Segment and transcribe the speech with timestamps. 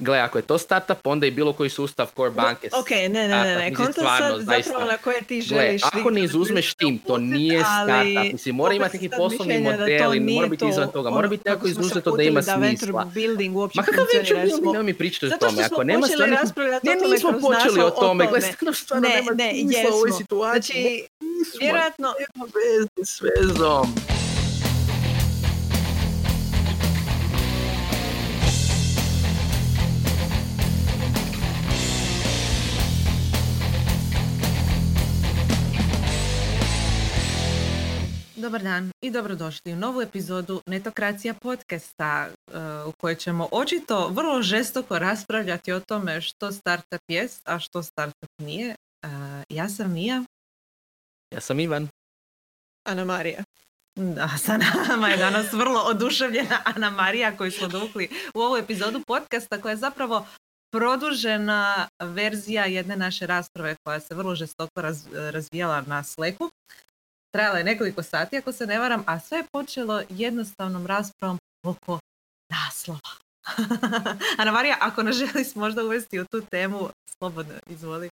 [0.00, 2.68] Gle, ako je to startup, onda i bilo koji sustav core banke.
[2.72, 3.74] Ok, ne, ne, ne, ne.
[3.74, 5.82] Konto sad zapravo na koje ti želiš.
[5.82, 8.32] Gle, ako ne izuzmeš tim, to nije startup.
[8.32, 11.10] Mislim, mora imati neki poslovni model mora biti izvan toga.
[11.10, 13.04] Mora biti neko izuzeto da ima smisla.
[13.74, 15.62] Ma kakav venture building, nema mi pričati o tome.
[15.64, 16.36] Ako nema stvarno...
[16.82, 18.26] Ne, nismo počeli o tome.
[18.26, 18.40] Gle,
[18.72, 19.32] stvarno nema
[19.62, 21.04] smisla u ovoj situaciji.
[21.20, 22.14] Znači, vjerojatno...
[22.36, 23.94] Veze s vezom.
[38.50, 42.54] Dobar dan i dobrodošli u novu epizodu Netokracija podcasta uh,
[42.86, 48.30] u kojoj ćemo očito vrlo žestoko raspravljati o tome što startup jest, a što startup
[48.38, 48.74] nije.
[49.06, 49.10] Uh,
[49.48, 50.24] ja sam Mija.
[51.34, 51.88] Ja sam Ivan.
[52.88, 53.44] Ana Marija.
[53.96, 59.00] Da, sa nama je danas vrlo oduševljena Ana Marija koju smo dovukli u ovu epizodu
[59.06, 60.26] podcasta koja je zapravo
[60.72, 64.82] produžena verzija jedne naše rasprave koja se vrlo žestoko
[65.32, 66.50] razvijala na Slacku
[67.30, 71.98] trajala je nekoliko sati ako se ne varam, a sve je počelo jednostavnom raspravom oko
[72.50, 73.10] naslova.
[74.38, 78.10] Ana Marija, ako ne želiš možda uvesti u tu temu, slobodno izvoli.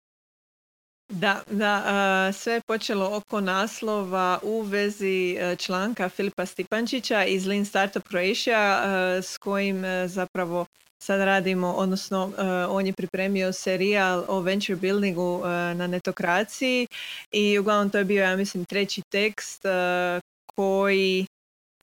[1.09, 7.65] Da, da, sve je počelo oko naslova u vezi e, članka Filipa Stipančića iz Lean
[7.65, 10.67] Startup Croatia e, s kojim e, zapravo
[11.03, 12.35] sad radimo, odnosno uh,
[12.69, 16.87] on je pripremio serijal o venture buildingu uh, na netokraciji
[17.33, 20.21] i uglavnom to je bio, ja mislim, treći tekst uh,
[20.55, 21.27] koji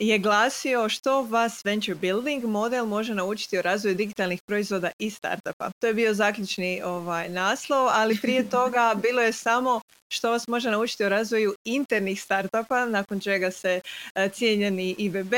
[0.02, 5.72] je glasio što vas venture building model može naučiti o razvoju digitalnih proizvoda i startupa.
[5.80, 9.81] To je bio zaključni ovaj naslov, ali prije toga bilo je samo
[10.12, 15.34] što vas može naučiti o razvoju internih startupa, nakon čega se uh, cijenjeni IBB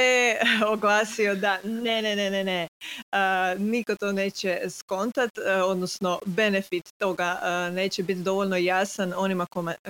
[0.73, 2.67] oglasio da ne, ne, ne, ne, ne,
[3.11, 5.31] uh, niko to neće skontat,
[5.65, 7.39] odnosno benefit toga
[7.73, 9.45] neće biti dovoljno jasan onima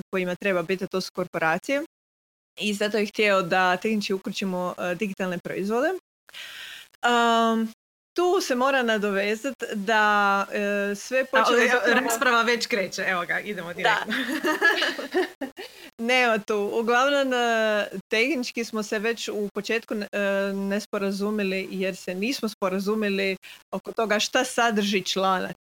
[0.10, 1.84] kojima treba biti, to su korporacije
[2.60, 5.88] i zato je htio da tehnički uključimo digitalne proizvode.
[8.14, 11.58] Tu se mora nadovezati da uh, sve počelo...
[12.02, 14.14] Rasprava već kreće, evo ga, idemo direktno.
[16.12, 16.72] Nema tu.
[16.74, 19.96] Uglavnom, uh, tehnički smo se već u početku
[20.54, 23.38] ne sporazumili jer se nismo sporazumili
[23.72, 25.56] oko toga šta sadrži članak.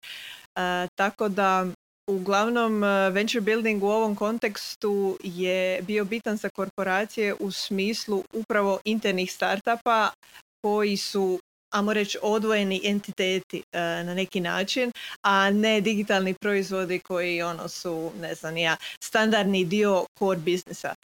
[0.99, 1.67] tako da
[2.11, 8.81] Uglavnom, e, venture building u ovom kontekstu je bio bitan za korporacije u smislu upravo
[8.85, 10.11] internih startupa
[10.63, 11.39] koji su
[11.71, 14.93] amo reći odvojeni entiteti e, na neki način,
[15.23, 20.95] a ne digitalni proizvodi koji ono su, ne znam ja, standardni dio core biznisa.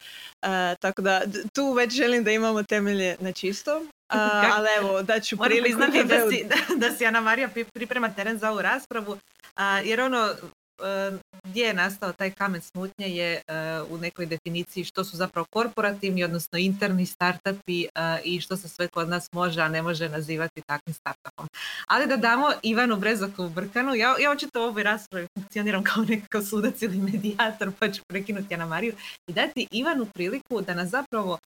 [0.41, 1.21] E, tako da
[1.53, 3.81] tu već želim da imamo temelje na čisto.
[4.55, 5.79] ali evo, da ću priliku...
[6.05, 9.17] da, si, da, da si Ana Marija priprema teren za ovu raspravu,
[9.83, 10.33] jer ono,
[11.43, 13.41] gdje je nastao taj kamen smutnje je e,
[13.89, 17.87] u nekoj definiciji što su zapravo korporativni, odnosno interni startupi e,
[18.23, 21.47] i što se sve kod nas može, a ne može nazivati takvim startupom.
[21.87, 26.41] Ali da damo Ivanu Brezaku Brkanu, ja, ja očito u ovoj raspravi funkcioniram kao nekakav
[26.41, 28.93] sudac ili medijator, pa ću prekinuti na Mariju
[29.27, 31.37] i dati Ivanu priliku da nas zapravo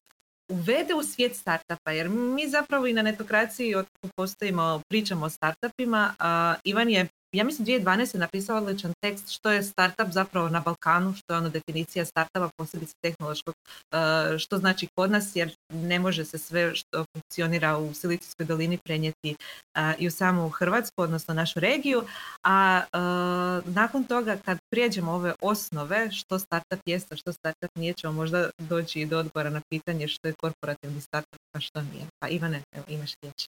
[0.52, 3.76] uvede u svijet startupa, jer mi zapravo i na netokraciji
[4.16, 6.14] postojimo, pričamo o startupima.
[6.64, 8.18] Ivan je ja mislim 2012.
[8.18, 12.94] napisao odličan tekst što je startup zapravo na Balkanu, što je ono definicija startupa posebice
[13.02, 13.54] tehnološkog,
[13.92, 18.78] uh, što znači kod nas jer ne može se sve što funkcionira u Silicijskoj dolini
[18.78, 19.36] prenijeti
[19.78, 22.04] uh, i u samu Hrvatsku, odnosno našu regiju,
[22.44, 26.80] a uh, nakon toga kad prijeđemo ove osnove što startup
[27.12, 31.02] a što startup nije, ćemo možda doći i do odgovora na pitanje što je korporativni
[31.02, 32.06] startup, a što nije.
[32.20, 33.46] Pa Ivane, evo, imaš riječ.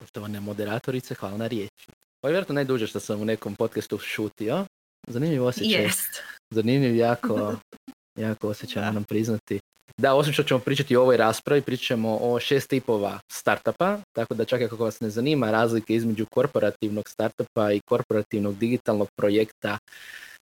[0.00, 1.86] Poštovane moderatorice, hvala na riječi.
[2.22, 4.64] Ovo je vjerojatno najduže što sam u nekom podcastu šutio.
[5.08, 5.82] Zanimljiv osjećaj.
[5.82, 6.22] Jest.
[6.54, 7.56] Zanimljiv jako,
[8.26, 9.60] jako osjećaj nam priznati.
[9.98, 14.34] Da, osim što ćemo pričati o ovoj raspravi, pričat ćemo o šest tipova startupa, tako
[14.34, 19.78] da čak ako vas ne zanima razlike između korporativnog startupa i korporativnog digitalnog projekta,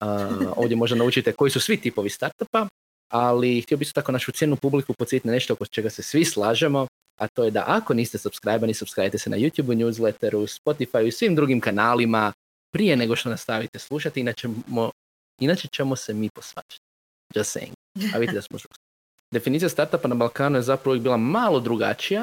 [0.05, 0.08] uh,
[0.62, 2.67] ovdje možda naučite koji su svi tipovi startupa,
[3.12, 6.87] ali htio bih tako našu cijenu publiku podsjetiti na nešto oko čega se svi slažemo,
[7.20, 11.34] a to je da ako niste subscribeni, subscribe se na YouTube, newsletteru, Spotify i svim
[11.34, 12.32] drugim kanalima
[12.75, 14.90] prije nego što nastavite slušati, inače, mo,
[15.40, 16.81] inače ćemo se mi posvađati.
[17.34, 17.75] Just saying.
[18.14, 18.58] A vidite da smo
[19.34, 22.22] Definicija startupa na Balkanu je zapravo bila malo drugačija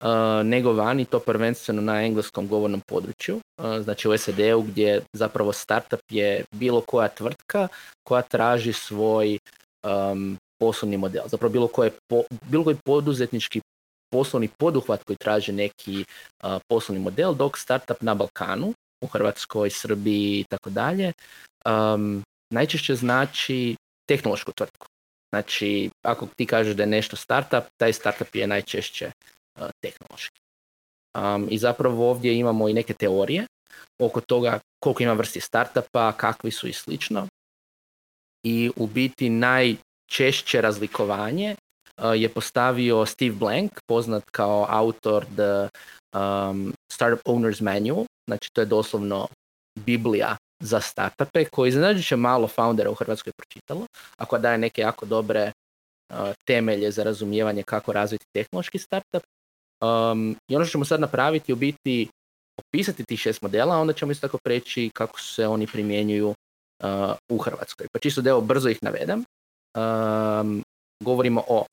[0.00, 5.52] uh, nego vani, to prvenstveno na engleskom govornom području, uh, znači u SAD-u gdje zapravo
[5.52, 7.68] startup je bilo koja tvrtka
[8.02, 9.38] koja traži svoj
[9.82, 11.24] um, poslovni model.
[11.26, 11.90] Zapravo bilo, koje
[12.50, 13.60] bilo koji poduzetnički
[14.12, 16.04] poslovni poduhvat koji traži neki
[16.68, 18.74] poslovni model, dok startup na Balkanu
[19.04, 21.12] u Hrvatskoj, Srbiji i tako dalje,
[22.50, 23.76] najčešće znači
[24.08, 24.86] tehnološku tvrtku.
[25.32, 30.40] Znači, ako ti kažeš da je nešto startup, taj startup je najčešće uh, tehnološki.
[31.18, 33.46] Um, I zapravo ovdje imamo i neke teorije
[34.00, 37.26] oko toga koliko ima vrsti startupa, kakvi su i slično.
[38.46, 41.61] I u biti najčešće razlikovanje uh,
[42.14, 45.68] je postavio Steve Blank, poznat kao autor The
[46.18, 48.04] um, Startup Owner's Manual.
[48.28, 49.28] Znači, to je doslovno
[49.78, 51.72] Biblija za startupe koji
[52.02, 55.52] će malo foundera u Hrvatskoj pročitalo, ako daje neke jako dobre
[56.12, 56.18] uh,
[56.48, 59.22] temelje za razumijevanje kako razviti tehnološki startup.
[59.82, 62.08] Um, I ono što ćemo sad napraviti u biti
[62.56, 67.38] opisati tih šest modela, onda ćemo isto tako preći kako se oni primjenjuju uh, u
[67.38, 67.86] Hrvatskoj.
[67.92, 69.24] Pa čisto da evo brzo ih navedem.
[69.76, 70.62] Um,
[71.02, 71.66] govorimo o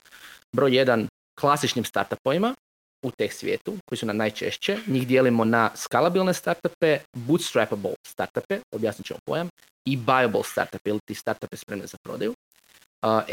[0.56, 1.08] broj jedan
[1.40, 2.54] klasičnim startupovima,
[3.02, 4.78] u teh svijetu, koji su na najčešće.
[4.86, 9.48] Njih dijelimo na skalabilne startupe, bootstrapable startupe, objasnit ćemo pojam,
[9.84, 12.34] i buyable startupe, ili ti startupe spremne za prodaju.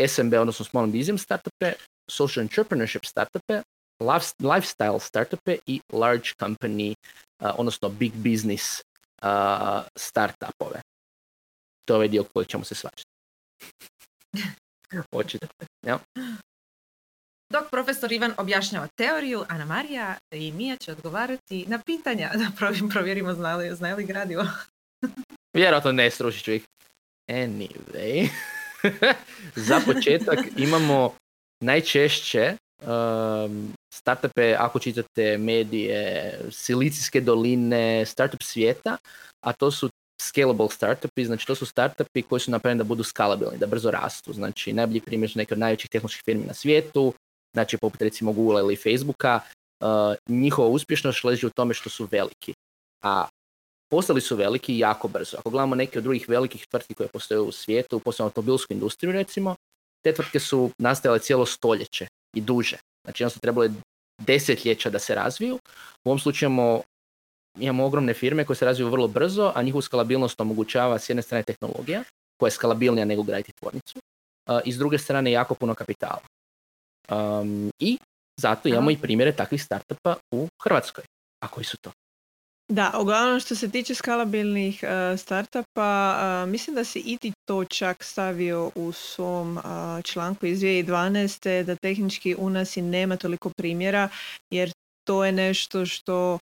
[0.08, 1.74] SMB, odnosno small and medium startupe,
[2.10, 3.62] social entrepreneurship startupe,
[4.40, 6.96] lifestyle startupe i large company,
[7.40, 8.82] odnosno big business
[9.96, 10.82] startupove.
[11.86, 13.12] To je ovaj dio koji ćemo se svačati.
[15.12, 15.48] Očito.
[15.88, 16.00] Ja.
[17.50, 23.34] Dok profesor Ivan objašnjava teoriju, Ana Marija i Mija će odgovarati na pitanja da provjerimo
[23.34, 24.44] znali, znali li gradivo.
[25.57, 26.66] Vjerojatno ne, srušit ću ih.
[27.31, 28.30] Anyway.
[29.68, 31.16] Za početak imamo
[31.63, 38.98] najčešće um, startupe, ako čitate medije, silicijske doline, startup svijeta,
[39.45, 39.90] a to su
[40.28, 44.34] scalable startupi, znači to su startupi koji su napravljeni da budu skalabilni, da brzo rastu.
[44.34, 47.14] Znači najbolji primjer su neke od najvećih tehnoloških firmi na svijetu,
[47.54, 52.54] znači poput recimo Google ili Facebooka, uh, njihova uspješnost leži u tome što su veliki.
[53.04, 53.28] A
[53.90, 55.38] postali su veliki jako brzo.
[55.38, 59.56] Ako gledamo neke od drugih velikih tvrtki koje postoje u svijetu, posebno automobilsku industriju recimo,
[60.04, 62.78] te tvrtke su nastajale cijelo stoljeće i duže.
[63.06, 63.70] Znači jednostavno trebalo
[64.22, 65.60] desetljeća da se razviju.
[66.06, 66.82] U ovom slučaju imamo,
[67.59, 71.44] imamo ogromne firme koje se razviju vrlo brzo, a njihovu skalabilnost omogućava s jedne strane
[71.44, 72.04] tehnologija,
[72.39, 74.00] koja je skalabilnija nego graditi tvornicu,
[74.65, 76.19] i s druge strane jako puno kapitala.
[77.12, 77.98] Um, I
[78.42, 81.04] zato imamo i primjere takvih startupa u Hrvatskoj.
[81.44, 81.92] A koji su to?
[82.71, 87.65] Da, uglavnom što se tiče skalabilnih uh, startupa, uh, mislim da si i ti to
[87.65, 89.63] čak stavio u svom uh,
[90.04, 91.63] članku iz 2012.
[91.63, 94.09] da tehnički u nas i nema toliko primjera,
[94.51, 94.71] jer
[95.07, 96.39] to je nešto što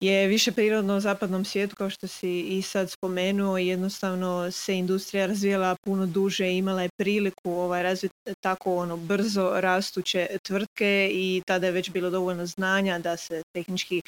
[0.00, 5.26] je više prirodno u zapadnom svijetu kao što si i sad spomenuo jednostavno se industrija
[5.26, 11.66] razvijala puno duže imala je priliku ovaj, razviti tako ono brzo rastuće tvrtke i tada
[11.66, 14.02] je već bilo dovoljno znanja da se tehnički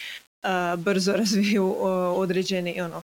[0.79, 1.77] brzo razviju
[2.17, 3.03] određeni ono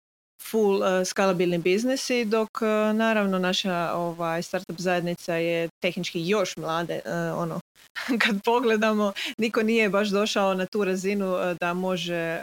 [0.50, 2.50] full uh, skalabilni biznesi, dok
[2.94, 7.02] naravno naša ovaj, startup zajednica je tehnički još mlade.
[7.36, 7.60] ono,
[8.24, 12.40] kad pogledamo, niko nije baš došao na tu razinu da može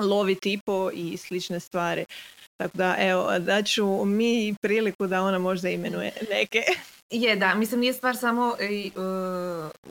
[0.00, 2.04] loviti po i slične stvari.
[2.60, 6.62] Tako da, evo, daću mi priliku da ona možda imenuje neke.
[7.10, 7.54] Je, da.
[7.54, 8.90] Mislim, nije stvar samo i,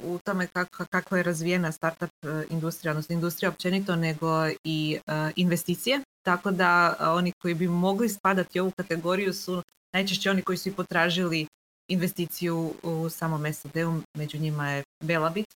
[0.04, 2.10] u tome kako, kako je razvijena startup
[2.50, 4.28] industrija, odnosno industrija općenito, nego
[4.64, 5.00] i
[5.36, 6.00] investicije.
[6.26, 10.70] Tako da oni koji bi mogli spadati u ovu kategoriju su najčešće oni koji su
[10.70, 11.48] i potražili
[11.88, 15.48] investiciju u samom SAD-u, među njima je Belabit,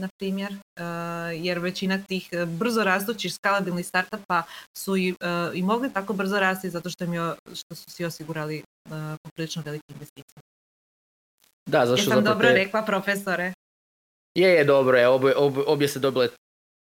[0.00, 0.56] na primjer,
[1.36, 4.42] jer većina tih brzo rastućih skalabilnih startupa
[4.78, 5.14] su i,
[5.54, 8.62] i mogli tako brzo rasti zato što, im je, što su si osigurali
[9.22, 10.42] poprilično velike investicije.
[11.66, 13.52] Da, zašto Jesam dobro rekla, profesore?
[14.34, 15.08] Je, je, dobro je.
[15.08, 15.34] Obje,
[15.66, 16.28] obje se dobile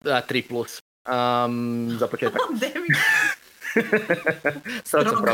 [0.04, 0.80] da, 3 plus.
[1.08, 2.40] Um, za početak.
[4.90, 5.24] Sad sam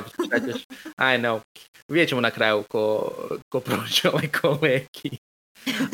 [0.97, 1.41] I know.
[1.89, 3.13] Vidjet ćemo na kraju ko,
[3.49, 5.19] ko prođe ovaj koleki.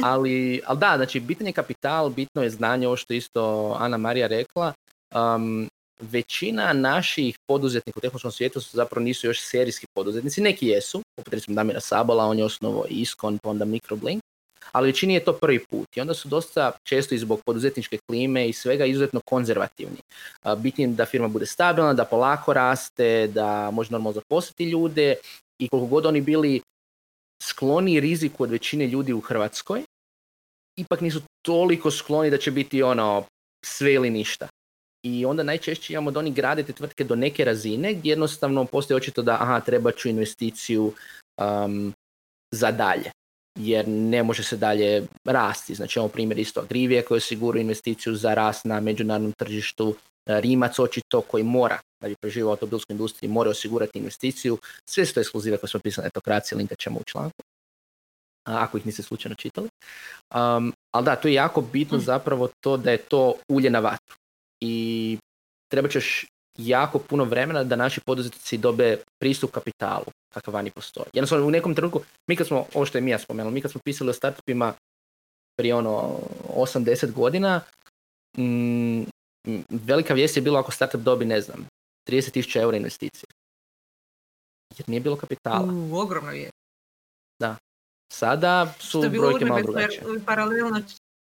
[0.02, 4.26] ali, ali da, znači bitan je kapital, bitno je znanje, ovo što isto Ana Marija
[4.26, 4.73] rekla.
[5.14, 5.69] Um,
[6.00, 11.35] većina naših poduzetnika u tehnološkom svijetu su zapravo nisu još serijski poduzetnici, neki jesu, poput
[11.35, 14.23] recimo Damira Sabola, on je osnovo Iskon, pa onda Microblink,
[14.72, 18.48] ali većini je to prvi put i onda su dosta često i zbog poduzetničke klime
[18.48, 19.98] i svega izuzetno konzervativni.
[20.56, 25.14] Bitni da firma bude stabilna, da polako raste, da može normalno zaposliti ljude
[25.58, 26.60] i koliko god oni bili
[27.42, 29.82] skloni riziku od većine ljudi u Hrvatskoj,
[30.76, 33.25] ipak nisu toliko skloni da će biti ono
[33.64, 34.48] sve ili ništa.
[35.02, 38.96] I onda najčešće imamo da oni grade te tvrtke do neke razine gdje jednostavno postoji
[38.96, 40.92] očito da aha, treba ću investiciju
[41.40, 41.92] um,
[42.50, 43.10] za dalje
[43.58, 45.74] jer ne može se dalje rasti.
[45.74, 49.94] Znači imamo primjer isto Agrivije koji osiguruje investiciju za rast na međunarodnom tržištu,
[50.28, 54.58] Rimac očito koji mora da bi preživio u automobilskoj industriji mora osigurati investiciju.
[54.90, 57.42] Sve su to ekskluzive koje smo pisali na etokracije, linkat ćemo u članku.
[58.44, 59.68] Ako ih niste slučajno čitali.
[60.34, 62.04] Um, ali da, to je jako bitno hm.
[62.04, 64.16] zapravo to da je to ulje na vatru.
[64.60, 65.18] I
[65.68, 66.26] treba ćeš
[66.58, 71.06] jako puno vremena da naši poduzetnici dobe pristup kapitalu kakav vani postoji.
[71.12, 73.80] Jednostavno u nekom trenutku, mi kad smo, ovo što je Mija spomenula, mi kad smo
[73.84, 74.74] pisali o startupima
[75.58, 76.18] prije ono
[76.56, 77.60] 8-10 godina,
[78.38, 79.02] mm,
[79.70, 81.66] velika vijest je bila ako startup dobi, ne znam,
[82.08, 83.28] 30.000 eura investicije.
[84.78, 85.72] Jer nije bilo kapitala.
[85.72, 86.50] U, ogromno je.
[87.40, 87.56] Da.
[88.12, 90.02] Sada su brojke malo drugačije.
[90.26, 90.80] Paralelno,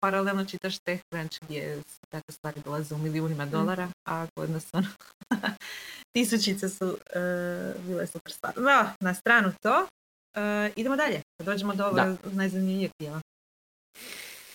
[0.05, 3.49] paralelno čitaš TechCrunch gdje takve stvari dolaze u milijunima mm.
[3.49, 4.87] dolara, a kod nas ono,
[6.15, 8.55] tisućice su uh, bile super stvari.
[8.61, 9.81] No, na stranu to.
[9.81, 13.21] Uh, idemo dalje, da dođemo do ovog najzanimljivijeg dijela.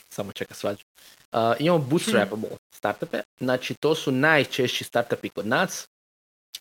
[0.08, 0.84] Samo čeka svađu.
[1.32, 5.88] Uh, imamo bootstrapable startupe, znači to su najčešći startupi kod nas.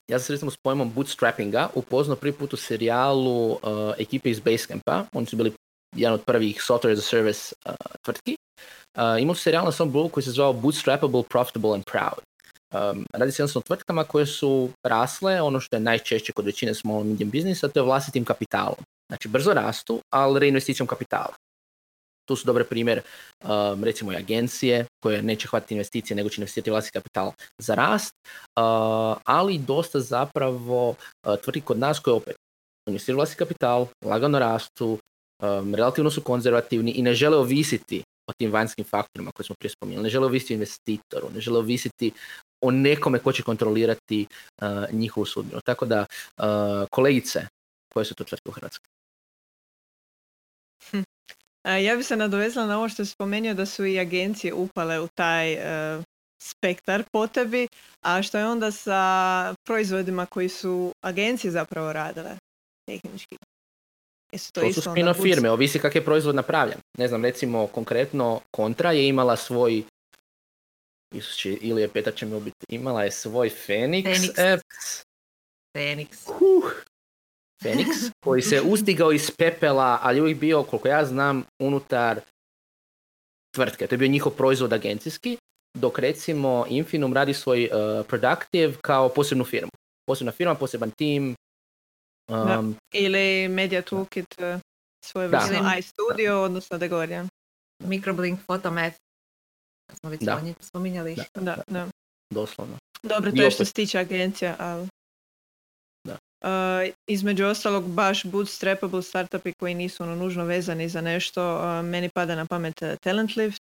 [0.07, 3.59] Ja sam se recimo s pojmom bootstrappinga upoznao prvi put u serijalu uh,
[3.97, 5.05] ekipe iz Basecampa.
[5.13, 5.53] Oni su bili
[5.95, 8.35] jedan od prvih software as a service uh, tvrtki.
[8.97, 12.23] Uh, imao su serijal na svom blogu koji se zvao Bootstrappable, Profitable and Proud.
[12.73, 16.73] Um, radi se jednostavno o tvrtkama koje su rasle, ono što je najčešće kod većine
[16.73, 18.83] small medium biznisa, to je vlastitim kapitalom.
[19.11, 21.33] Znači brzo rastu, ali reinvesticijom kapitala.
[22.25, 23.01] Tu su dobre primjer,
[23.43, 28.13] um, recimo i agencije koje neće hvatiti investicije nego će investirati vlastiti kapital za rast,
[28.25, 30.95] uh, ali dosta zapravo uh,
[31.43, 32.35] tvrtki kod nas koje opet
[32.87, 34.97] investiraju vlastiti kapital, lagano rastu,
[35.39, 39.69] um, relativno su konzervativni i ne žele ovisiti o tim vanjskim faktorima koje smo prije
[39.69, 40.03] spominjali.
[40.03, 42.11] Ne žele ovisiti o investitoru, ne žele ovisiti
[42.61, 44.27] o nekome ko će kontrolirati
[44.61, 45.61] uh, njihovu sudbinu.
[45.65, 46.05] Tako da,
[46.37, 46.45] uh,
[46.91, 47.47] kolegice,
[47.93, 48.87] koje su to tvrtke u Hrvatskoj?
[50.91, 51.01] Hm.
[51.85, 55.07] Ja bi se nadovezala na ovo što je spomenuo da su i agencije upale u
[55.07, 56.03] taj uh,
[56.41, 57.67] spektar potebi,
[58.05, 62.37] a što je onda sa proizvodima koji su agencije zapravo radile
[62.85, 63.37] tehnički.
[64.31, 66.77] Jesu to, su spin firme, ovisi kak je proizvod napravljen.
[66.97, 69.83] Ne znam, recimo konkretno Kontra je imala svoj
[71.15, 74.29] Isući, ili je Petar će mi biti, imala je svoj Phoenix.
[74.53, 75.03] apps.
[75.73, 76.71] Uh,
[77.61, 82.19] Phoenix, koji se uzdigao iz pepela, ali uvijek bio, koliko ja znam, unutar
[83.55, 83.87] tvrtke.
[83.87, 85.37] To je bio njihov proizvod agencijski,
[85.77, 89.71] dok recimo Infinum radi svoj uh, productive kao posebnu firmu.
[90.07, 91.35] Posebna firma, poseban tim.
[92.29, 94.59] Um, Ili Media Toolkit, uh,
[95.05, 97.27] svoj vrstno iStudio, odnosno Degorian.
[97.83, 98.97] Microblink, Photomath,
[99.99, 100.41] smo već da.
[100.59, 101.15] spominjali.
[101.15, 101.87] Da, da, da.
[102.33, 102.77] Doslovno.
[103.03, 104.87] Dobro, to je što se tiče agencija, ali...
[106.07, 106.13] Da.
[106.13, 112.09] Uh, između ostalog, baš bootstrapable startupi koji nisu ono nužno vezani za nešto, uh, meni
[112.15, 113.61] pada na pamet uh, Talent Lift,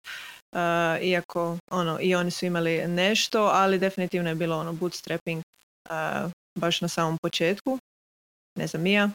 [0.52, 0.58] uh,
[1.02, 5.42] iako ono, i oni su imali nešto, ali definitivno je bilo ono bootstrapping
[5.90, 7.78] uh, baš na samom početku.
[8.58, 9.10] Ne znam, Mija?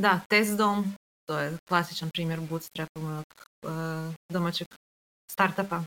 [0.00, 0.94] Da, TestDom,
[1.28, 3.24] to je klasičan primjer bootstrapanog
[3.66, 4.66] uh, domaćeg
[5.32, 5.84] startupa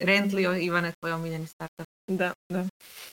[0.00, 1.86] Rentlio, Ivane, tvoj omiljeni startup.
[2.10, 2.64] Da, da.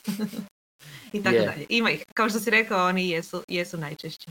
[1.14, 1.66] I tako dalje.
[1.70, 2.04] Ima ih.
[2.14, 4.30] Kao što si rekao, oni jesu, jesu najčešći.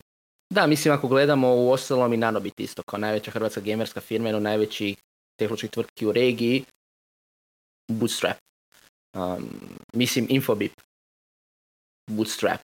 [0.55, 4.41] Da, mislim ako gledamo u ostalom i Nanobit isto, kao najveća hrvatska gamerska firma, jedno
[4.41, 4.97] najvećih
[5.39, 6.65] tehnoloških tvrtki u regiji,
[7.93, 8.37] Bootstrap.
[9.17, 9.49] Um,
[9.95, 10.73] mislim Infobip.
[12.11, 12.61] Bootstrap.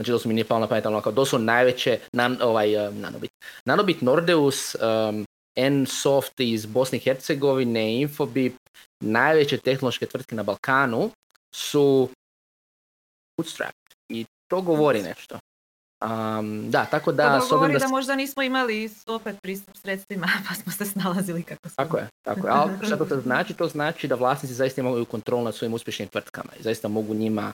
[0.00, 3.00] Znači to su mi nije palo na pamet, ali to su najveće, nan, ovaj, um,
[3.00, 3.30] Nanobit.
[3.64, 5.24] Nanobit, Nordeus, um,
[5.70, 8.56] Nsoft iz Bosne i Hercegovine, Infobip,
[9.00, 11.10] najveće tehnološke tvrtke na Balkanu
[11.54, 12.08] su
[13.36, 13.74] bootstrap
[14.08, 15.38] i to govori nešto.
[16.04, 17.40] Um, da, tako da...
[17.40, 21.68] To govori da, da možda nismo imali opet pristup sredstvima, pa smo se snalazili kako
[21.68, 21.84] smo.
[21.84, 22.52] Tako je, tako je.
[22.52, 23.54] Ali što to znači?
[23.54, 27.52] To znači da vlasnici zaista imaju kontrolu nad svojim uspješnim tvrtkama i zaista mogu njima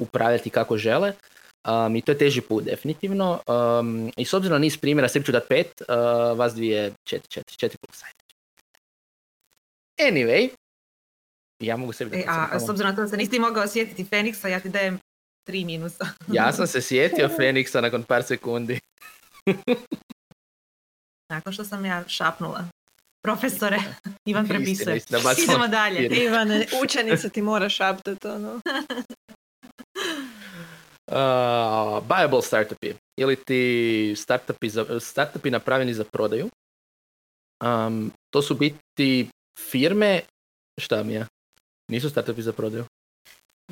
[0.00, 1.12] upravljati kako žele.
[1.68, 3.40] Um, I to je teži put, definitivno.
[3.46, 7.28] Um, I s obzirom na niz primjera, sebi ću dati pet, uh, vas dvije četiri,
[7.28, 8.02] četiri, četiri plus.
[9.98, 10.48] Anyway,
[11.60, 14.48] ja mogu sebi e, A s obzirom na to da se nisi mogao sjetiti Feniksa,
[14.48, 14.98] ja ti dajem
[15.46, 16.06] tri minusa.
[16.28, 18.80] ja sam se sjetio Feniksa nakon par sekundi.
[21.32, 22.64] nakon što sam ja šapnula.
[23.22, 23.78] Profesore,
[24.30, 25.00] Ivan prepisuje.
[25.42, 26.08] Idemo dalje.
[26.24, 26.48] Ivan,
[26.84, 28.60] učenica ti mora šaptati ono.
[31.06, 31.16] Uh,
[32.08, 36.48] buyable startupi ili ti startupi, za, startupi napravljeni za prodaju.
[37.64, 39.28] Um, to su biti
[39.70, 40.20] firme,
[40.80, 41.26] šta mi je?
[41.90, 42.84] Nisu startupi za prodaju.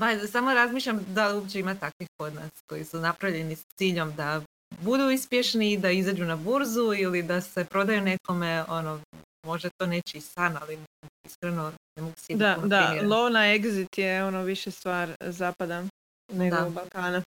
[0.00, 4.42] Ba, samo razmišljam da uopće ima takvih kod nas koji su napravljeni s ciljom da
[4.80, 9.00] budu uspješni, da izađu na burzu ili da se prodaju nekome, ono,
[9.46, 10.78] može to neći san, ali
[11.26, 15.84] iskreno ne mogu Da, da, low na exit je ono više stvar zapada.
[16.32, 16.68] Nego Da.
[16.70, 17.22] Balkana.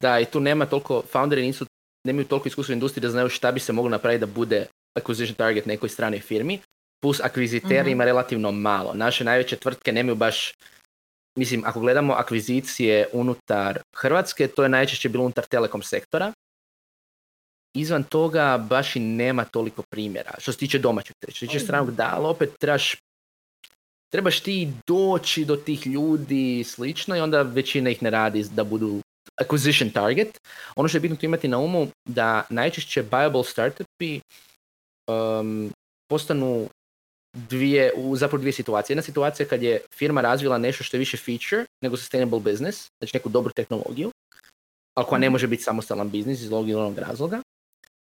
[0.00, 1.66] Da, i tu nema toliko, founderi nisu,
[2.06, 4.66] nemaju toliko iskustva u industriji da znaju šta bi se moglo napraviti da bude
[4.98, 6.58] acquisition target nekoj stranoj firmi,
[7.02, 7.90] plus akvizitera Mhm.
[7.90, 8.94] ima relativno malo.
[8.94, 10.52] Naše najveće tvrtke nemaju baš,
[11.38, 16.32] mislim, ako gledamo akvizicije unutar Hrvatske, to je najčešće bilo unutar telekom sektora.
[17.76, 20.34] Izvan toga baš i nema toliko primjera.
[20.38, 21.36] Što se tiče domaćeg tržišta.
[21.36, 22.96] Što se tiče stranog, da, ali opet trebaš
[24.10, 28.64] trebaš ti doći do tih ljudi i slično i onda većina ih ne radi da
[28.64, 29.00] budu
[29.40, 30.38] acquisition target.
[30.76, 34.20] Ono što je bitno tu imati na umu da najčešće buyable startupi
[35.08, 35.72] um,
[36.08, 36.68] postanu
[37.36, 38.94] dvije, u zapravo dvije situacije.
[38.94, 43.16] Jedna situacija kad je firma razvila nešto što je više feature nego sustainable business, znači
[43.16, 44.10] neku dobru tehnologiju,
[44.94, 47.40] ali koja ne može biti samostalan biznis iz onog razloga.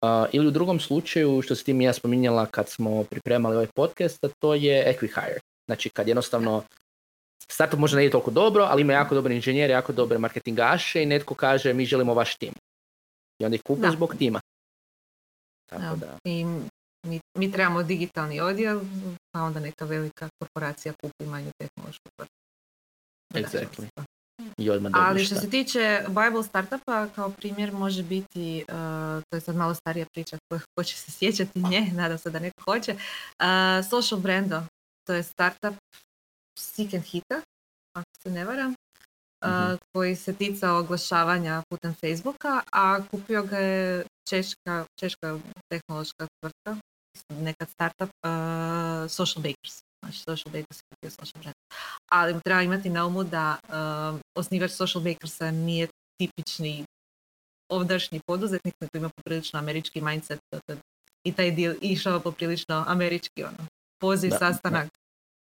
[0.02, 3.68] Uh, ili u drugom slučaju, što si ti mi ja spominjala kad smo pripremali ovaj
[3.76, 5.53] podcast, a to je equihire.
[5.66, 6.64] Znači kad jednostavno
[7.50, 11.06] startup možda ne ide toliko dobro, ali ima jako dobre inženjere, jako dobre marketingaše i
[11.06, 12.54] netko kaže mi želimo vaš tim.
[13.40, 14.40] I onda ih kupe zbog tima.
[15.70, 16.06] Tako Da.
[16.06, 16.18] da.
[16.26, 16.46] I
[17.08, 18.82] mi, mi trebamo digitalni odjel,
[19.32, 22.36] pa onda neka velika korporacija kupi manju tehnološku tvrtku.
[23.34, 23.88] Exactly.
[24.58, 29.42] I odmah Ali što se tiče Bible startupa, kao primjer može biti, uh, to je
[29.42, 32.94] sad malo starija priča ko, ko će se sjećati nje, nadam se da neko hoće,
[32.94, 34.64] uh, Social Brando,
[35.08, 35.76] to je startup
[36.60, 37.42] Seek and Hita,
[37.96, 39.76] ako se ne varam, uh, Mhm.
[39.94, 45.40] koji se ticao oglašavanja putem Facebooka, a kupio ga je češka, češka
[45.72, 46.78] tehnološka tvrtka,
[47.30, 49.76] nekad startup, uh, Social Bakers.
[50.04, 51.56] Znači, Social Bakers je kupio Social Brand.
[52.12, 56.86] Ali treba imati na umu da um, osnivač Social Bakersa nije tipični
[57.72, 60.40] ovdašnji poduzetnik, nego ima poprilično američki mindset.
[61.26, 63.68] I taj deal išao poprilično američki, ono,
[64.04, 64.90] poziv, Da, sastanak,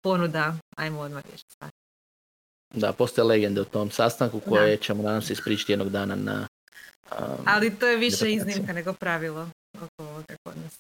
[0.03, 1.71] ponuda, ajmo odmah riješiti stvar.
[2.75, 6.47] Da, postoje legende o tom sastanku koje ćemo nadam se ispričati jednog dana na
[7.11, 10.79] um, Ali to je više iznimka nego pravilo oko ovoga kod nas.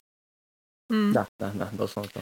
[0.92, 1.12] Mm.
[1.12, 2.20] Da, da, da, doslovno to.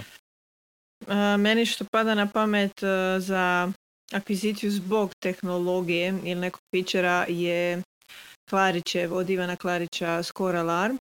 [1.08, 3.72] A, meni što pada na pamet e, za
[4.12, 7.82] akviziciju zbog tehnologije ili nekog fičera je
[8.50, 10.96] Klarićev, od Ivana Klarića Score Alarm,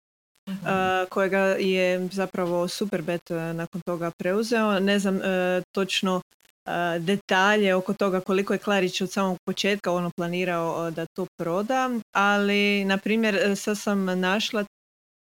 [0.67, 4.81] A, kojega je zapravo Superbet e, nakon toga preuzeo.
[4.81, 10.11] Ne znam e, točno e, detalje oko toga koliko je Klarić od samog početka ono
[10.17, 14.65] planirao da to proda, ali na primjer sad sam našla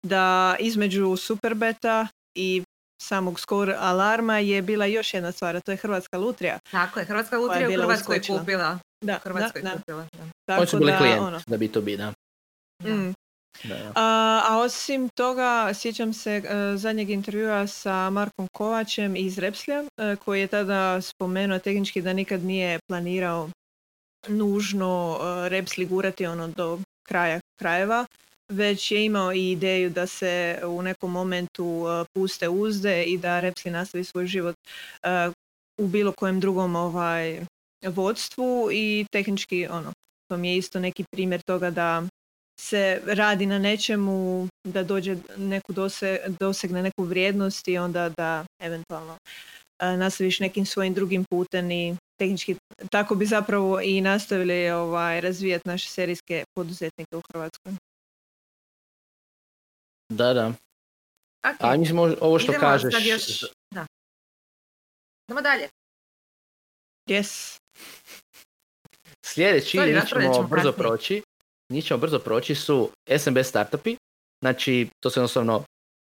[0.07, 2.63] da između Superbeta i
[3.03, 6.59] samog Score Alarma je bila još jedna stvar, a to je Hrvatska lutrija.
[6.71, 8.39] Tako je, Hrvatska je lutrija u bila Hrvatskoj uskočila.
[8.39, 8.79] kupila.
[9.05, 9.77] Da, U Hrvatskoj da, da.
[9.77, 10.03] kupila.
[10.03, 10.25] Da.
[10.47, 12.13] Tako Oni su bili da, klijent ono, da B2B, da.
[12.83, 12.95] Da.
[12.95, 13.15] mm.
[13.65, 13.93] Da.
[13.95, 20.17] A, a osim toga, sjećam se e, zadnjeg intervjua sa Markom Kovačem iz Repslija, e,
[20.17, 23.51] koji je tada spomenuo tehnički da nikad nije planirao
[24.29, 28.07] nužno e, Repsli gurati ono do kraja krajeva,
[28.49, 31.85] već je imao i ideju da se u nekom momentu
[32.15, 34.57] puste uzde i da Repsli nastavi svoj život
[35.81, 37.41] u bilo kojem drugom ovaj
[37.87, 39.93] vodstvu i tehnički ono
[40.33, 42.03] to mi je isto neki primjer toga da
[42.61, 49.17] se radi na nečemu da dođe neku dose, dosegne neku vrijednost i onda da eventualno
[49.79, 52.57] e, nastaviš nekim svojim drugim putem i tehnički
[52.91, 57.73] tako bi zapravo i nastavili ovaj, razvijati naše serijske poduzetnike u Hrvatskoj.
[60.09, 60.53] Da, da.
[61.51, 63.41] Ok, A mislim ovo- što idemo kažeš, sad još...
[63.75, 63.87] Da.
[65.29, 65.69] Idemo dalje.
[67.09, 67.59] Yes.
[69.25, 71.23] sljedeći, Sorry, ćemo brzo proći,
[71.73, 73.97] njih ćemo brzo proći su SMB startupi,
[74.43, 75.65] znači to su jednostavno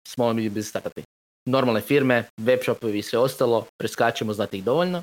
[0.07, 1.01] small and medium business startupi.
[1.45, 5.01] Normalne firme, web shopovi i sve ostalo, preskačemo, znate ih dovoljno.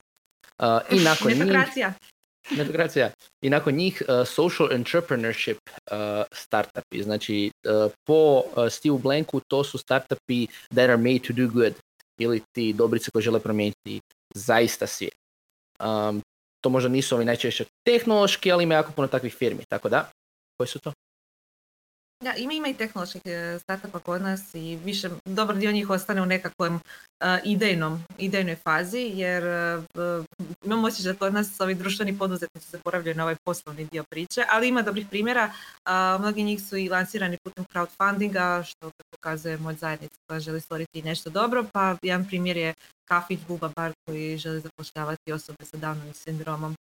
[0.59, 1.93] Uh, I nakon njih, Netokracija.
[2.51, 3.11] netokracija.
[3.43, 5.97] I nakon njih uh, social entrepreneurship uh,
[6.33, 7.03] startupi.
[7.03, 11.75] Znači, uh, po uh, Steve Blanku to su startupi that are made to do good.
[12.19, 14.01] Ili ti dobrice koje žele promijeniti
[14.35, 15.15] zaista svijet.
[15.81, 16.23] Um,
[16.61, 19.65] to možda nisu ovi najčešće tehnološki, ali ima jako puno takvih firmi.
[19.69, 20.11] Tako da,
[20.61, 20.93] koji su to?
[22.25, 26.23] Da, ima, ima i tehnoloških e, startupa kod nas i više, dobar dio njih ostane
[26.23, 30.25] u nekakvom e, idejnom, idejnoj fazi, jer uh,
[30.65, 34.69] imamo osjećaj da kod nas ovi društveni poduzetnici zaboravljaju na ovaj poslovni dio priče, ali
[34.69, 35.53] ima dobrih primjera.
[35.85, 41.03] A, mnogi njih su i lansirani putem crowdfundinga, što pokazuje moć zajednica koja želi stvoriti
[41.03, 42.75] nešto dobro, pa jedan primjer je
[43.09, 46.75] Kafić Buba Bar koji želi zapošljavati osobe sa Downovim sindromom,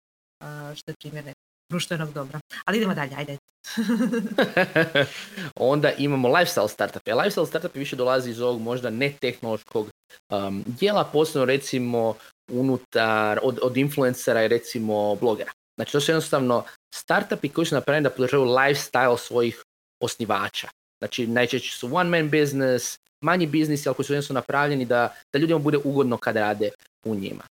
[0.74, 1.24] što je primjer
[1.70, 2.40] društvenog dobra.
[2.64, 3.38] Ali idemo dalje, ajde.
[5.56, 7.12] Onda imamo lifestyle startupe.
[7.12, 9.88] Lifestyle startupi više dolazi iz ovog možda ne tehnološkog
[10.32, 12.14] um, dijela, posebno recimo
[12.50, 15.52] unutar, od, od influencera i recimo blogera.
[15.76, 19.62] Znači to su jednostavno startupi koji su napravljeni da podržavaju lifestyle svojih
[20.00, 20.68] osnivača.
[20.98, 25.38] Znači najčešće su one man business, manji biznis, ali koji su jednostavno napravljeni da, da
[25.38, 26.70] ljudima bude ugodno kad rade
[27.06, 27.42] u njima.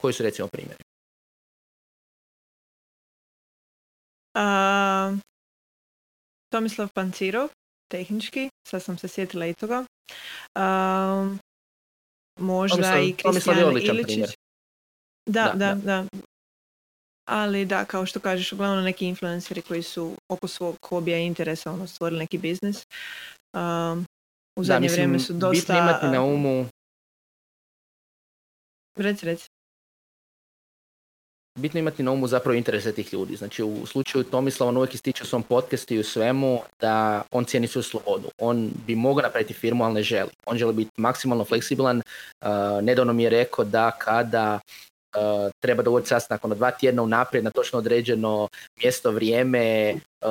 [0.00, 0.85] Koji su recimo primjeri?
[4.36, 5.18] Uh,
[6.52, 7.48] Tomislav Pancirov,
[7.88, 9.84] tehnički, sad sam se sjetila i toga.
[10.54, 11.36] Uh,
[12.40, 14.04] možda Tomislav- i Kristijan Iličić.
[14.06, 14.30] primjer.
[15.26, 16.04] Da, Da, da, da,
[17.28, 21.72] Ali da, kao što kažeš, uglavnom neki influenceri koji su oko svog hobija i interesa
[21.72, 22.76] ono, stvorili neki biznis.
[23.52, 24.06] Um,
[24.56, 25.50] u Da, zadnje mislim, vrijeme su dosta...
[25.50, 26.66] Bitno imati na umu
[28.96, 29.48] Reci, reci.
[31.56, 33.36] Bitno imati na umu zapravo interese tih ljudi.
[33.36, 37.44] Znači u slučaju Tomislava on uvijek ističe u svom podcastu i u svemu da on
[37.44, 38.28] cijeni svoju slobodu.
[38.38, 40.30] On bi mogao napraviti firmu, ali ne želi.
[40.46, 41.96] On želi biti maksimalno fleksibilan.
[41.96, 42.48] Uh,
[42.82, 44.60] nedavno mi je rekao da kada
[45.16, 48.48] uh, treba dogoditi sastanak ono dva tjedna unaprijed na točno određeno
[48.82, 50.30] mjesto, vrijeme, uh,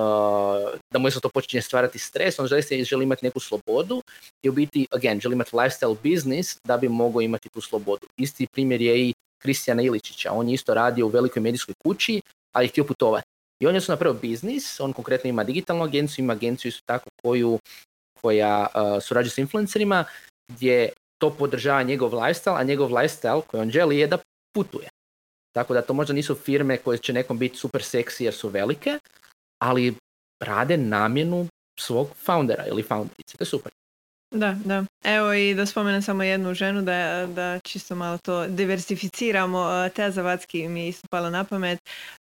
[0.93, 4.01] da mu se to počinje stvarati stres, on želi, se- želi imati neku slobodu
[4.43, 8.07] i u biti, again, želi imati lifestyle business da bi mogao imati tu slobodu.
[8.17, 9.13] Isti primjer je i
[9.45, 10.31] Kristijana Iličića.
[10.31, 12.21] On je isto radio u velikoj medijskoj kući,
[12.55, 13.27] ali je htio putovati.
[13.62, 17.10] I on je su napravio biznis, on konkretno ima digitalnu agenciju, ima agenciju isto tako
[17.23, 17.60] koju,
[18.21, 20.05] koja uh, surađuje s influencerima,
[20.51, 20.89] gdje
[21.21, 24.17] to podržava njegov lifestyle, a njegov lifestyle koji on želi je da
[24.55, 24.89] putuje.
[25.55, 28.99] Tako da to možda nisu firme koje će nekom biti super seksi jer su velike,
[29.63, 29.95] ali
[30.43, 31.47] rade namjenu
[31.79, 33.38] svog foundera ili founderice.
[33.38, 33.71] To je super.
[34.36, 34.84] Da, da.
[35.04, 39.89] Evo i da spomenem samo jednu ženu da, da čisto malo to diversificiramo.
[39.95, 41.80] Teja Zavadski mi je isto pala na pamet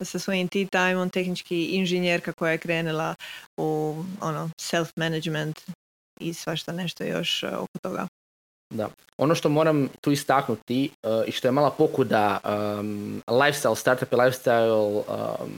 [0.04, 3.15] sa svojim tea time, on tehnički inženjerka koja je krenula
[3.58, 5.54] u ono, self-management
[6.19, 8.08] i svašta nešto još uh, oko toga.
[8.74, 8.89] Da.
[9.17, 14.15] Ono što moram tu istaknuti uh, i što je mala pokuda um, lifestyle, startup i
[14.15, 15.52] lifestyle um,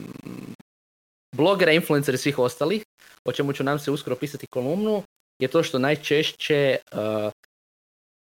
[1.36, 2.82] blogera, influencera i svih ostalih,
[3.24, 5.02] o čemu ću nam se uskoro pisati kolumnu,
[5.42, 7.32] je to što najčešće uh,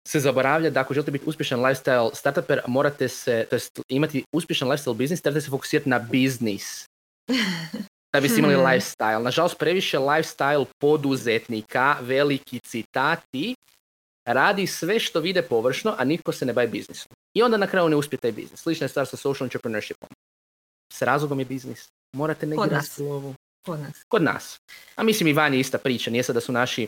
[0.07, 4.67] se zaboravlja da ako želite biti uspješan lifestyle startuper, morate se, to jest imati uspješan
[4.67, 6.85] lifestyle biznis, trebate se fokusirati na biznis.
[8.13, 8.65] Da biste imali Hmm.
[8.71, 9.23] lifestyle.
[9.23, 13.55] Nažalost, previše lifestyle poduzetnika, veliki citati,
[14.25, 17.11] radi sve što vide površno, a nitko se ne bavi biznisom.
[17.33, 18.59] I onda na kraju ne uspije taj biznis.
[18.59, 20.09] Slična je stvar sa social entrepreneurshipom.
[20.93, 21.87] S razlogom je biznis.
[22.15, 22.99] Morate negdje Kod nas.
[23.65, 24.03] Kod nas.
[24.07, 24.59] Kod nas.
[24.95, 26.11] A mislim i vanje ista priča.
[26.11, 26.87] Nije sad da su naši,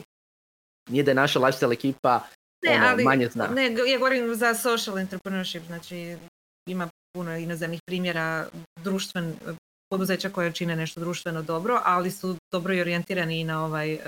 [0.90, 2.22] nije da je naša lifestyle ekipa
[2.66, 3.48] Ne, ono, ali, manje zna.
[3.48, 6.18] ne, ja govorim za social entrepreneurship, znači
[6.70, 8.48] ima puno inozemnih primjera
[8.84, 9.36] društven,
[9.92, 14.00] poduzeća koje čine nešto društveno dobro, ali su dobro i orijentirani i na ovaj e,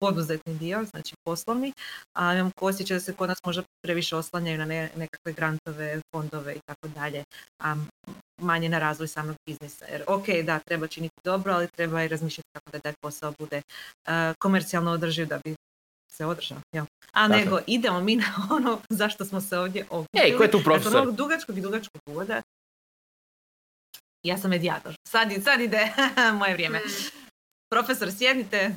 [0.00, 1.72] poduzetni dio, znači poslovni,
[2.18, 6.54] a imam osjećaj da se kod nas možda previše oslanjaju na ne- nekakve grantove, fondove
[6.54, 7.24] i tako dalje,
[7.62, 7.76] a
[8.42, 9.84] manje na razvoj samog biznisa.
[9.84, 13.56] Jer ok, da, treba činiti dobro, ali treba i razmišljati kako da taj posao bude
[13.56, 13.62] e,
[14.38, 15.54] komercijalno održiv da bi
[16.20, 16.58] se održao.
[16.72, 16.84] Jel?
[17.12, 17.38] A Tako.
[17.38, 20.24] nego idemo mi na ono zašto smo se ovdje okupili.
[20.24, 20.92] Ej, ko je tu profesor?
[20.92, 22.42] Nakon ovog dugačkog i dugačkog uvoda,
[24.22, 24.94] ja sam medijator.
[25.08, 25.92] Sad, sad ide
[26.38, 26.80] moje vrijeme.
[27.70, 28.74] Profesor, sjednite,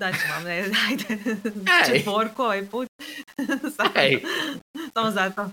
[0.00, 0.56] daću vam, ne,
[0.88, 1.06] ajde,
[1.44, 1.94] Ej.
[1.94, 2.88] četvorku ovaj put.
[3.76, 4.22] Samo- Ej.
[4.92, 5.50] Samo zato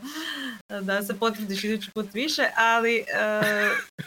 [0.82, 3.04] da se potvrdiš idući put više, ali e,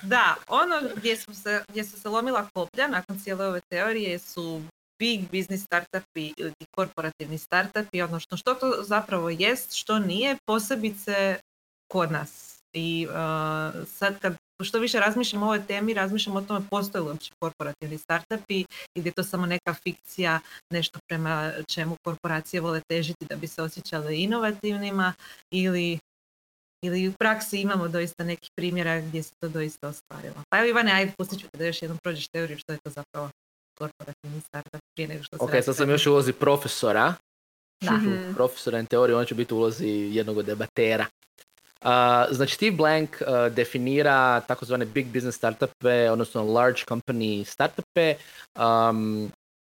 [0.03, 4.63] da, ono gdje su, se, gdje su se lomila koplja nakon cijele ove teorije su
[4.99, 11.41] big business startupi ili ti korporativni startupi, odnosno što to zapravo jest, što nije, posebice
[11.93, 12.61] kod nas.
[12.73, 17.09] I e, sad kad što više razmišljam o ovoj temi, razmišljam o tome postoje li
[17.09, 20.41] uopće korporativni startupi ili je to samo neka fikcija,
[20.73, 25.13] nešto prema čemu korporacije vole težiti da bi se osjećale inovativnima
[25.51, 25.99] ili
[26.85, 30.43] ili u praksi imamo doista nekih primjera gdje se to doista ostvarilo.
[30.51, 32.91] Pa evo Ivane, ajde pustit ću te da još jednom prođeš teoriju što je to
[32.91, 33.31] zapravo
[33.79, 37.15] korporativni startup prije nego što se Ok, sad sam još u ulozi profesora.
[37.85, 37.93] Da.
[37.93, 38.35] Mhm.
[38.35, 41.07] Profesora na teoriji, on će biti u ulozi jednog od debatera.
[41.85, 41.91] Uh,
[42.31, 48.15] znači Steve Blank uh, definira takozvane big business startupe, odnosno large company startupe,
[48.59, 49.31] um,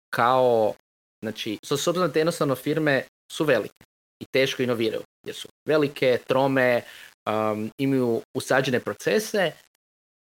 [0.09, 0.73] kao,
[1.23, 3.83] znači, s obzirom da jednostavno firme su velike
[4.19, 6.81] i teško inoviraju, jer su velike, trome,
[7.29, 9.51] um, imaju usađene procese,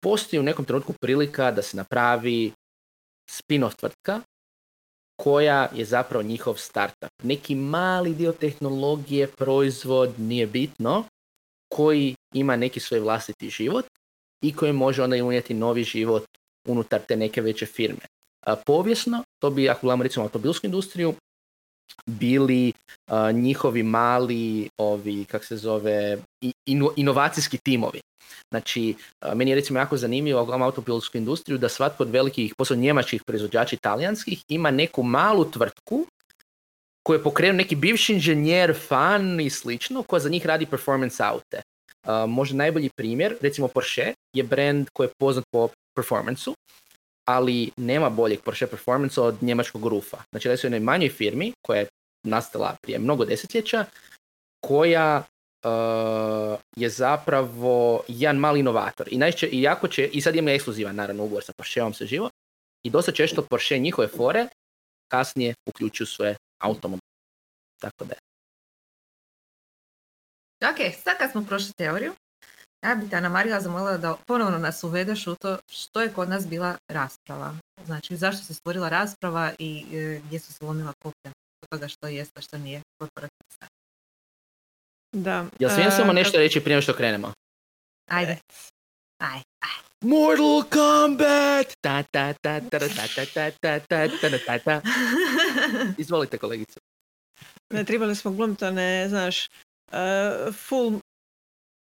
[0.03, 2.53] postoji u nekom trenutku prilika da se napravi
[3.31, 4.21] spin-off tvrtka
[5.17, 7.11] koja je zapravo njihov startup.
[7.23, 11.05] Neki mali dio tehnologije, proizvod, nije bitno,
[11.75, 13.87] koji ima neki svoj vlastiti život
[14.45, 16.25] i koji može onda unijeti novi život
[16.69, 18.07] unutar te neke veće firme.
[18.47, 21.15] A, povijesno, to bi, ako gledamo recimo automobilsku industriju,
[22.07, 22.73] bili
[23.35, 26.19] njihovi mali ovi, kak se zove,
[26.97, 28.01] inovacijski timovi.
[28.51, 28.95] Znači,
[29.35, 33.77] meni je recimo jako zanimljivo u automobilsku industriju da svatko od velikih, posao njemačkih proizvođača
[33.77, 36.07] italijanskih, ima neku malu tvrtku
[37.07, 41.63] koju je pokrenuo neki bivši inženjer, fan i slično, koja za njih radi performance aute.
[42.07, 46.55] Uh, možda najbolji primjer, recimo Porsche je brand koji je poznat po performansu,
[47.25, 50.23] ali nema boljeg Porsche performance od njemačkog rufa.
[50.31, 51.87] Znači, da su jednoj manjoj firmi koja je
[52.27, 53.85] nastala prije mnogo desetljeća,
[54.61, 55.19] koja
[55.65, 59.09] uh, je zapravo jedan mali inovator.
[59.11, 62.31] I, najče, i, jako će, i sad ima ekskluzivan naravno ugovor sa Porscheom se živo.
[62.87, 64.47] I dosta često Porsche njihove fore
[65.09, 67.01] kasnije uključuju svoje automobil.
[67.81, 68.15] Tako da
[70.71, 72.13] Ok, sad kad smo prošli teoriju,
[72.85, 76.29] ja bi te Ana Marija zamolila da ponovno nas uvedeš u to što je kod
[76.29, 77.55] nas bila rasprava.
[77.87, 81.33] Znači, zašto se stvorila rasprava i e, gdje su se lomila koplja
[81.71, 83.69] toga što jest, a što nije korporativna.
[85.13, 85.45] Da.
[85.59, 87.33] Jel smijem samo nešto reći prije što krenemo?
[88.11, 88.37] Ajde.
[89.19, 89.85] Aj, aj.
[90.01, 91.73] Mortal Kombat!
[91.81, 94.81] Ta, ta, ta, ta, ta, ta, ta, ta, ta, ta, ta, ta.
[95.99, 96.81] Izvolite kolegice.
[97.75, 99.47] Ne, trebali smo glumiti, ne, znaš,
[99.93, 101.01] uh, full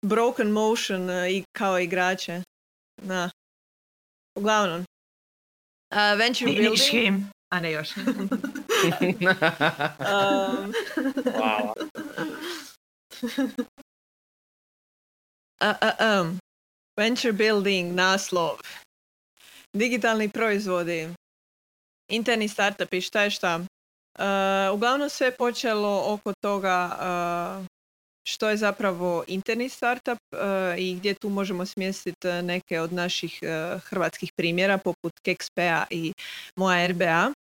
[0.02, 2.42] broken motion uh, i kao igrače.
[3.02, 3.30] Na.
[4.38, 4.80] Uglavnom.
[4.80, 7.22] Uh, venture building.
[7.52, 7.96] A ne još.
[7.96, 8.04] um,
[11.24, 11.72] wow.
[15.60, 16.38] uh, uh, um.
[16.96, 18.58] Venture building, naslov,
[19.72, 21.08] digitalni proizvodi,
[22.10, 23.56] interni startupi, šta je šta.
[23.56, 27.66] Uh, uglavnom sve je počelo oko toga uh,
[28.30, 30.38] što je zapravo interni startup uh,
[30.78, 33.40] i gdje tu možemo smjestiti neke od naših
[33.84, 36.12] hrvatskih primjera poput KXP-a i
[36.56, 37.32] moja RBA.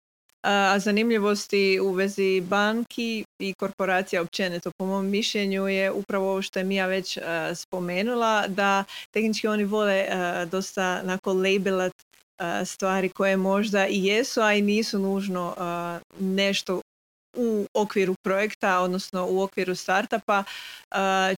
[0.42, 6.58] A zanimljivosti u vezi banki i korporacija općenito po mom mišljenju je upravo ovo što
[6.58, 7.18] je Mija već
[7.54, 10.06] spomenula da tehnički oni vole
[10.50, 11.92] dosta nako labelat
[12.64, 15.54] stvari koje možda i jesu, a i nisu nužno
[16.20, 16.80] nešto
[17.74, 20.44] okviru projekta, odnosno u okviru startupa,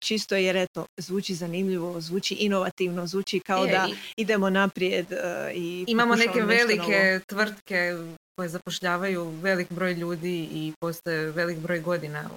[0.00, 5.06] čisto jer eto, zvuči zanimljivo, zvuči inovativno, zvuči kao da idemo naprijed
[5.54, 7.94] i Imamo neke velike tvrtke
[8.36, 12.30] koje zapošljavaju velik broj ljudi i postoje velik broj godina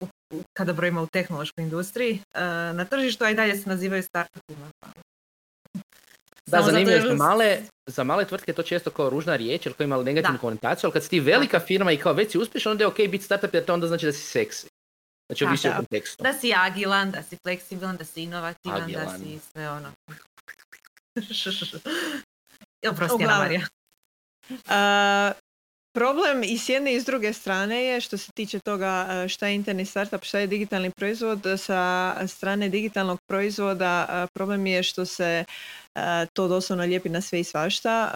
[0.00, 0.06] u,
[0.52, 2.20] kada brojimo u tehnološkoj industriji.
[2.74, 4.70] na tržištu, a i dalje se nazivaju startupima.
[6.46, 10.02] Da, zanimljivo je male, za male tvrtke to često kao ružna riječ, jer koja ima
[10.02, 12.88] negativnu konotaciju, ali kad si ti velika firma i kao već si uspješan, onda je
[12.88, 14.66] ok biti startup jer to onda znači da si seksi.
[15.28, 16.22] Znači ovisi o kontekstu.
[16.22, 19.06] Da si agilan, da si fleksibilan, da si inovativan, agilan.
[19.06, 19.92] da si sve ono.
[22.90, 23.66] Oprosti, Marija.
[24.50, 25.32] Uh,
[25.94, 29.54] problem i s jedne i s druge strane je što se tiče toga šta je
[29.54, 31.46] interni startup, šta je digitalni proizvod.
[31.58, 35.44] Sa strane digitalnog proizvoda problem je što se
[36.32, 38.10] to doslovno lijepi na sve i svašta.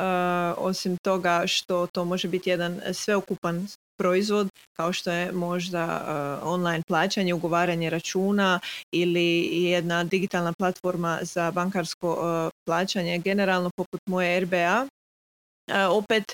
[0.59, 3.67] Osim toga što to može biti jedan sveukupan
[3.99, 6.05] proizvod kao što je možda
[6.43, 8.61] online plaćanje, ugovaranje računa
[8.93, 14.87] ili jedna digitalna platforma za bankarsko plaćanje generalno poput moje RBA
[15.91, 16.25] opet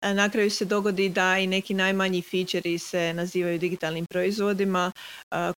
[0.00, 4.92] na kraju se dogodi da i neki najmanji featurei se nazivaju digitalnim proizvodima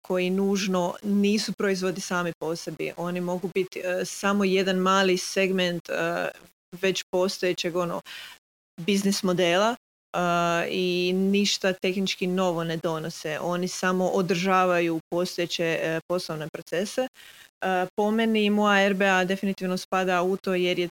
[0.01, 2.91] koji nužno nisu proizvodi sami po sebi.
[2.97, 5.89] Oni mogu biti samo jedan mali segment
[6.81, 8.01] već postojećeg ono
[8.81, 9.75] biznis modela
[10.69, 13.39] i ništa tehnički novo ne donose.
[13.41, 17.07] Oni samo održavaju postojeće e, poslovne procese.
[17.95, 20.89] Po meni moja RBA definitivno spada u to jer je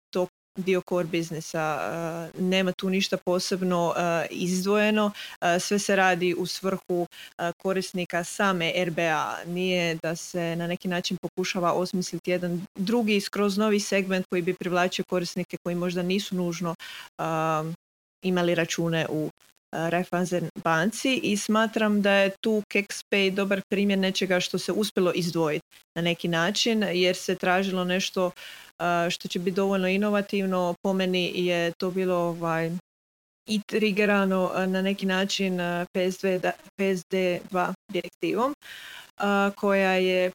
[0.57, 1.79] dio core biznisa.
[2.35, 3.95] Uh, nema tu ništa posebno uh,
[4.29, 5.05] izdvojeno.
[5.05, 7.07] Uh, sve se radi u svrhu
[7.57, 9.37] korisnika same RBA.
[9.45, 14.53] Nije da se na neki način pokušava osmisliti jedan drugi skroz novi segment koji bi
[14.53, 16.75] privlačio korisnike koji možda nisu nužno
[18.23, 19.29] imali račune u
[19.71, 25.65] Raiffeisen banci i smatram da je tu KexPay dobar primjer nečega što se uspjelo izdvojiti
[25.95, 28.31] na neki način jer se tražilo nešto
[29.09, 30.75] što će biti dovoljno inovativno.
[30.83, 32.71] Po meni je to bilo ovaj,
[33.49, 35.59] i triggerano na neki način
[35.93, 36.25] PSD,
[36.79, 38.53] PSD2 direktivom
[39.55, 40.31] koja je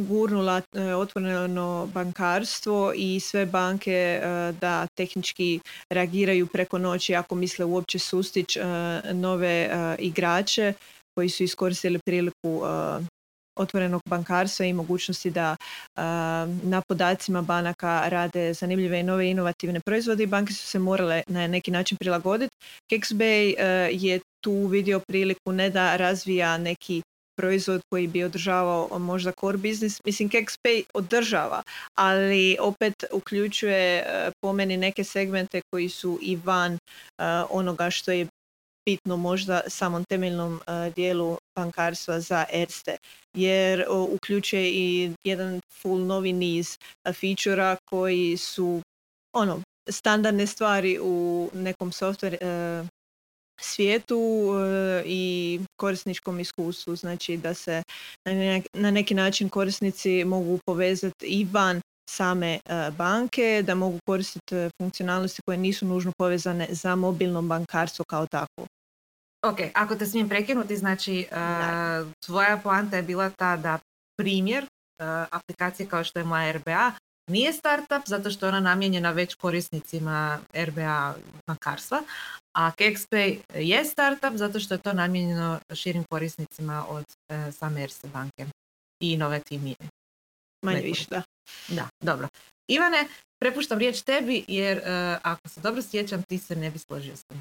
[0.00, 7.64] gurnula e, otvoreno bankarstvo i sve banke e, da tehnički reagiraju preko noći ako misle
[7.64, 8.62] uopće sustić e,
[9.12, 10.72] nove igrače
[11.14, 12.62] koji su iskoristili priliku
[13.58, 15.56] otvorenog bankarstva i mogućnosti da
[16.62, 21.46] na podacima banaka rade zanimljive i nove inovativne proizvode i banke su se morale na
[21.46, 22.56] neki način prilagoditi.
[22.92, 23.54] Kexbay
[23.90, 27.02] je tu vidio priliku ne da razvija neki
[27.36, 30.00] proizvod koji bi održavao možda core business.
[30.04, 31.62] Mislim, KexPay održava,
[31.98, 36.78] ali opet uključuje e, po meni neke segmente koji su i van e,
[37.50, 38.26] onoga što je
[38.88, 42.96] bitno možda samom temeljnom e, dijelu bankarstva za Erste,
[43.36, 46.78] jer uključuje i jedan full novi niz
[47.20, 48.82] featura koji su
[49.36, 52.38] ono, standardne stvari u nekom software
[53.64, 56.96] svijetu e, i korisničkom iskustvu.
[56.96, 57.82] Znači da se
[58.72, 64.70] na neki način korisnici mogu povezati i van same e, banke, da mogu koristiti e,
[64.82, 68.66] funkcionalnosti koje nisu nužno povezane za mobilno bankarstvo kao takvo.
[69.46, 71.26] Ok, ako te smijem prekinuti, znači
[72.26, 73.78] tvoja poanta je bila ta da
[74.18, 74.66] primjer
[75.30, 76.92] aplikacije kao što je moja RBA
[77.30, 81.14] nije startup zato što je ona namijenjena već korisnicima RBA
[81.46, 82.02] bankarstva,
[82.52, 88.08] a KexPay je startup zato što je to namijenjeno širim korisnicima od e, same Erste
[88.08, 88.46] banke
[89.00, 89.76] i nove timije.
[90.64, 91.22] Manje više, da.
[91.68, 92.28] Da, dobro.
[92.68, 94.82] Ivane, prepuštam riječ tebi jer e,
[95.22, 97.40] ako se dobro sjećam ti se ne bi složio s tim.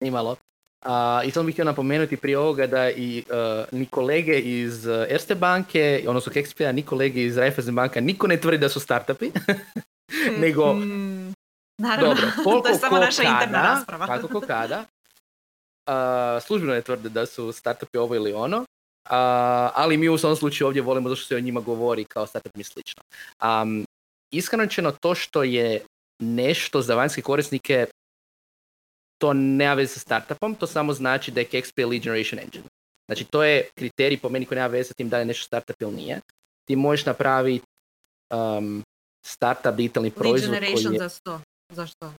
[0.00, 0.36] Nimalo.
[0.82, 5.04] A, I samo bih htio napomenuti prije ovoga da i uh, ni kolege iz uh,
[5.08, 9.30] Erste banke, odnosno Kexpaya, ni kolege iz Raiffeisen banka, niko ne tvrdi da su startupi.
[10.42, 11.15] nego, mm,
[11.78, 14.06] naravno, dobro, koliko to je samo naša kada, interna rasprava.
[14.06, 14.84] kako ko kada,
[15.86, 18.66] uh, službeno ne tvrde da su startupi ovo ili ono, uh,
[19.74, 22.64] ali mi u svom slučaju ovdje volimo zašto se o njima govori kao startup mi
[22.64, 23.02] slično.
[23.42, 23.84] Um,
[24.30, 25.80] iskreno to što je
[26.20, 27.86] nešto za vanjske korisnike
[29.18, 32.64] to nema veze sa startupom, to samo znači da je KXP lead generation engine.
[33.08, 35.82] Znači to je kriterij po meni koji nema veze sa tim da je nešto startup
[35.82, 36.20] ili nije.
[36.68, 37.66] Ti možeš napraviti
[38.34, 38.82] um,
[39.26, 40.98] startup digitalni proizvod lead generation je...
[40.98, 41.40] za što?
[41.68, 42.12] Zašto?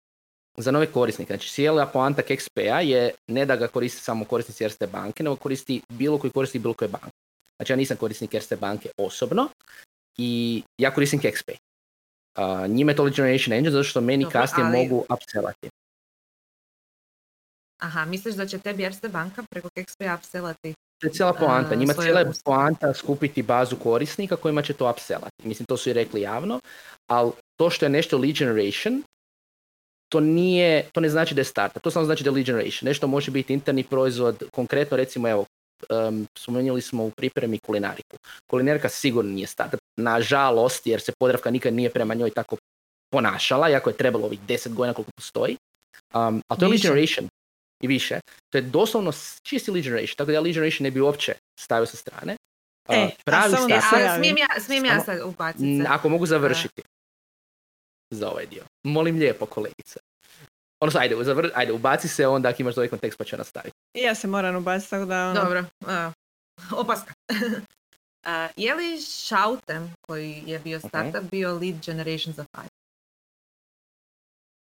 [0.59, 1.33] Za nove korisnike.
[1.33, 5.83] Znači cijela poanta KXP-a je ne da ga koristi samo korisnici Erste banke, nego koristi
[5.89, 7.17] bilo koji koristi bilo koje banke.
[7.59, 9.49] Znači ja nisam korisnik Erste banke osobno
[10.19, 11.51] i ja koristim KXP.
[11.51, 15.69] Uh, njime je to generation engine zato što meni kasnije mogu upsellati.
[17.79, 20.75] Aha, misliš da će tebi Erste banka preko KXP upsellati?
[21.01, 21.75] To je cijela poanta.
[21.75, 25.49] Njima cijela je poanta skupiti bazu korisnika kojima će to upsellati.
[25.49, 26.61] Mislim, to su i rekli javno,
[27.07, 29.03] ali to što je nešto lead generation,
[30.09, 32.88] to nije, to ne znači da je startup, to samo znači da je lead generation.
[32.88, 35.45] Nešto može biti interni proizvod, konkretno recimo, evo,
[36.09, 38.16] um, spomenuli smo u pripremi kulinariku.
[38.51, 42.57] Kulinarika sigurno nije startup, nažalost, jer se Podravka nikad nije prema njoj tako
[43.12, 45.57] ponašala, jako je trebalo ovih deset godina koliko postoji.
[46.14, 47.29] Um, ali to je lead generation
[47.83, 48.21] i više.
[48.53, 51.87] To je doslovno čisti lead generation, tako da ja lead generation ne bi uopće stavio
[51.87, 52.37] sa strane.
[52.88, 56.83] E, pravi a smijem ja, smijem ja sad ubaciti Ako mogu završiti
[58.11, 58.64] za ovaj dio.
[58.85, 60.01] Molim lijepo kolegice.
[60.81, 63.77] Odnosno, ajde, zavr, ajde, ubaci se onda ako imaš ovaj kontekst pa ću nastaviti.
[63.95, 65.31] Ja se moram ubaciti, tako da...
[65.31, 65.40] Ono...
[65.40, 66.12] Dobro, uh,
[66.81, 67.14] opaska.
[67.33, 71.31] uh, je li Shoutem, koji je bio startup, okay.
[71.31, 72.69] bio lead generation za Five?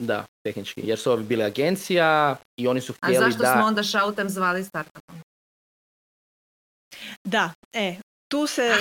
[0.03, 0.81] Da, tehnički.
[0.85, 3.27] Jer su ovi bili agencija i oni su htjeli da...
[3.27, 5.17] A zašto smo onda Shoutem zvali startupom?
[7.25, 7.97] Da, e,
[8.29, 8.73] tu, se,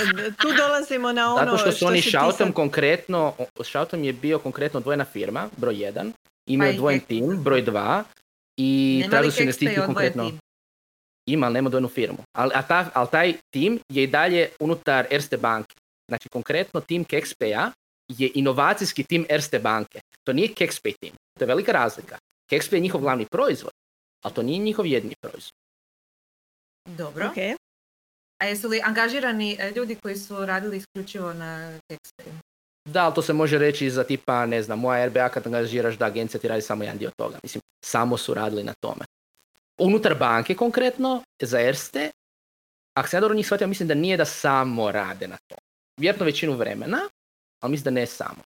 [0.41, 3.33] tu dolazimo na ono Zato što su oni Shoutem konkretno,
[3.63, 6.13] Shoutem je bio konkretno dvojna firma, broj jedan,
[6.45, 8.03] imaju pa dvojen tim, broj dva,
[8.57, 10.31] i tražili su investiciju konkretno.
[11.29, 12.17] Ima, ali nema dvojnu firmu.
[12.37, 15.75] Ali, a ta, ali taj tim je i dalje unutar Erste banke.
[16.07, 17.71] Znači, konkretno tim KexPay-a
[18.07, 19.99] je inovacijski tim Erste banke.
[20.23, 21.13] To nije KexPay tim.
[21.39, 22.17] To je velika razlika.
[22.51, 23.71] KexPay je njihov glavni proizvod,
[24.23, 25.53] ali to nije njihov jedni proizvod.
[26.85, 27.31] Dobro.
[27.35, 27.55] Okay.
[28.37, 32.31] A jesu li angažirani e, ljudi koji su radili isključivo na KexPay?
[32.85, 36.05] Da, ali to se može reći za tipa, ne znam, moja RBA kad angažiraš da
[36.05, 37.37] agencija ti radi samo jedan dio toga.
[37.43, 39.05] Mislim, samo su radili na tome.
[39.79, 42.11] Unutar banke konkretno, za Erste,
[42.93, 45.55] ako se ja dobro njih shvatio, mislim da nije da samo rade na to.
[45.99, 46.97] Vjerojatno većinu vremena,
[47.59, 48.41] ali mislim da ne samo.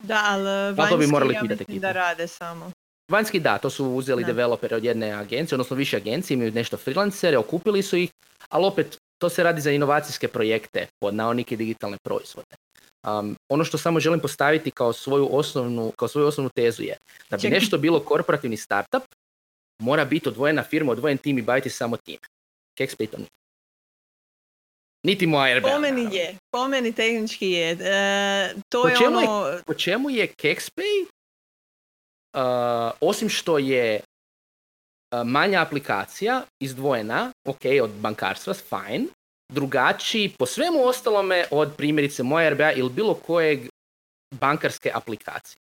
[0.00, 2.70] Da, ali vanjski, bi morali ja mislim da rade samo.
[3.10, 7.38] Vanjski da, to su uzeli developere od jedne agencije, odnosno više agencije, imaju nešto freelancere,
[7.38, 8.10] okupili su ih,
[8.48, 12.56] ali opet to se radi za inovacijske projekte pod naonike digitalne proizvode.
[13.06, 16.96] Um, ono što samo želim postaviti kao svoju osnovnu, kao svoju osnovnu tezu je
[17.30, 19.02] da bi nešto bilo korporativni startup,
[19.82, 22.18] mora biti odvojena firma, odvojen tim i baviti samo tim.
[22.78, 23.18] Kexpay to
[25.02, 25.68] niti moja RBA.
[25.68, 27.70] Po meni je, po meni tehnički je.
[27.70, 29.46] E, to po je čemu ono...
[29.46, 31.08] Je, po čemu je Kexpay, uh,
[33.00, 39.06] osim što je uh, manja aplikacija, izdvojena, ok, od bankarstva, fine,
[39.52, 43.68] drugačiji po svemu ostalome od primjerice moja RBA ili bilo kojeg
[44.30, 45.60] bankarske aplikacije.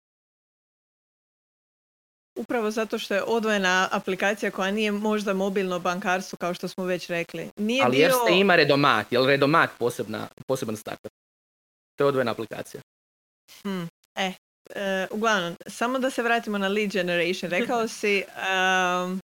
[2.39, 7.09] Upravo zato što je odvojena aplikacija koja nije možda mobilno bankarstvo kao što smo već
[7.09, 7.51] rekli.
[7.57, 8.07] Nije Ali dio...
[8.07, 11.13] Erste ima redomat, je li redomat posebna, poseban startup?
[11.97, 12.81] To je odvojena aplikacija.
[13.63, 14.33] Hmm, e,
[14.71, 17.51] e, uglavnom, samo da se vratimo na lead generation.
[17.51, 19.21] Rekao si, um,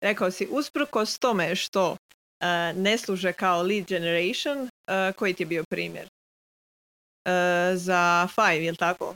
[0.00, 1.96] rekao si usprkos tome što
[2.40, 6.08] e, ne služe kao lead generation, e, koji ti je bio primjer?
[7.24, 9.14] E, za Five, je li tako?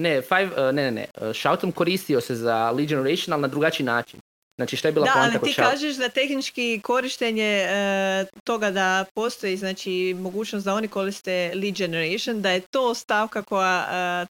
[0.00, 1.06] Ne, five, uh, ne, ne, ne.
[1.20, 4.20] Uh, Shoutom koristio se za lead generation, ali na drugačiji način.
[4.56, 5.70] Znači, šta je bila Da, poanta ali ti Shout?
[5.70, 12.42] kažeš da tehnički korištenje e, toga da postoji znači mogućnost da oni koriste lead generation,
[12.42, 14.26] da je to stavka koja e,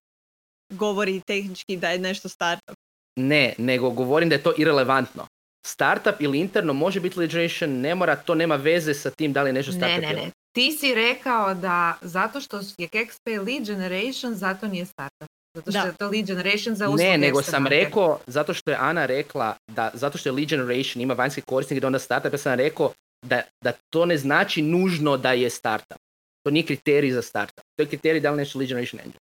[0.70, 2.74] govori tehnički da je nešto startup.
[3.16, 5.26] Ne, nego govorim da je to irelevantno.
[5.66, 9.42] Startup ili interno može biti lead generation, ne mora, to nema veze sa tim da
[9.42, 10.30] li je nešto Ne, startup ne, ili ne.
[10.52, 15.28] Ti si rekao da zato što je KexPay lead generation, zato nije startup.
[15.54, 15.86] Zato što Da.
[15.86, 17.04] je to lead generation za usluge.
[17.04, 17.76] Ne, nego sam banke.
[17.76, 21.80] rekao, zato što je Ana rekla da, zato što je lead generation ima vanjski korisnik
[21.80, 22.92] da onda startup, ja sam rekao
[23.26, 25.98] da, da to ne znači nužno da je startup.
[26.42, 27.64] To nije kriterij za startup.
[27.76, 29.18] To je kriterij da li je nešto lead generation engine.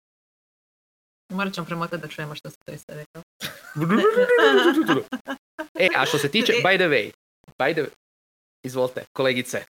[1.34, 3.22] Morat ćemo premotati da čujemo što si to isto rekao.
[5.84, 7.10] e, a što se tiče, by the way,
[7.58, 7.84] by the
[8.64, 9.64] izvolite, kolegice.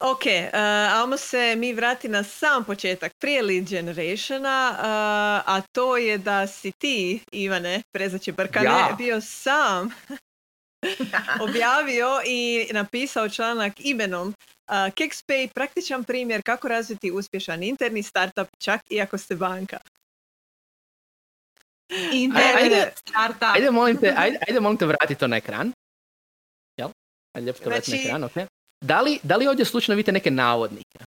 [0.00, 0.58] Ok, uh,
[1.00, 6.46] ajmo se mi vrati na sam početak prije lead generationa, uh, a to je da
[6.46, 8.94] si ti, Ivane, prezaći Brkane, Ja.
[8.98, 9.90] bio sam
[11.48, 18.80] objavio i napisao članak imenom uh, KexPay praktičan primjer kako razviti uspješan interni startup čak
[18.90, 19.78] i ako ste banka.
[22.12, 22.92] Internet Ajde.
[22.96, 23.42] startup.
[23.54, 25.72] Ajde, molim te, ajde, ajde molim te vrati to na ekran.
[26.76, 26.88] Jel?
[27.36, 28.48] Ajde lijepo to vrati na Znači- ekran, ok.
[28.84, 30.98] Da li, da li ovdje slučajno vidite neke navodnike?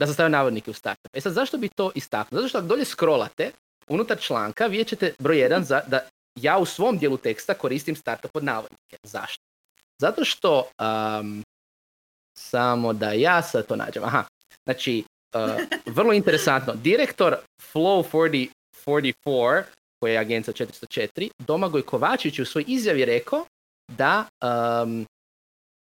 [0.00, 1.16] Da sam stavio navodnike u startup.
[1.16, 2.40] E sad, zašto bi to istaknuo?
[2.40, 3.50] Zato što ako dolje scrollate,
[3.88, 6.00] unutar članka vidjet ćete broj jedan za, da
[6.40, 8.96] ja u svom dijelu teksta koristim startup pod navodnike.
[9.02, 9.42] Zašto?
[10.00, 10.68] Zato što,
[11.20, 11.42] um,
[12.38, 14.04] samo da ja sad to nađem.
[14.04, 14.24] Aha,
[14.64, 15.04] znači,
[15.34, 15.50] uh,
[15.86, 16.74] vrlo interesantno.
[16.74, 17.36] Direktor
[17.74, 18.48] Flow 40,
[18.86, 19.62] 44,
[20.00, 23.46] koja je agencija 404, Domagoj Kovačić je u svojoj izjavi rekao
[23.88, 24.24] da
[24.82, 25.06] um,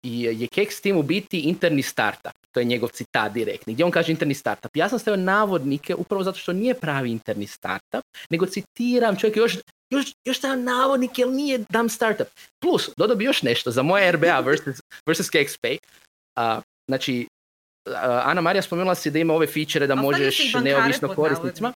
[0.04, 2.34] je, Kex Team u biti interni startup.
[2.52, 4.76] To je njegov citat direktni, gdje on kaže interni startup.
[4.76, 9.58] Ja sam stavio navodnike upravo zato što nije pravi interni startup, nego citiram čovjek još
[9.94, 12.28] još, još stavio navodnike, jer nije dam startup.
[12.60, 15.78] Plus, dodao bi još nešto za moje RBA versus, versus KexPay.
[16.36, 17.28] Uh, znači,
[17.90, 21.74] uh, Ana Marija spomenula si da ima ove feature da A možeš neovisno pod korisnicima.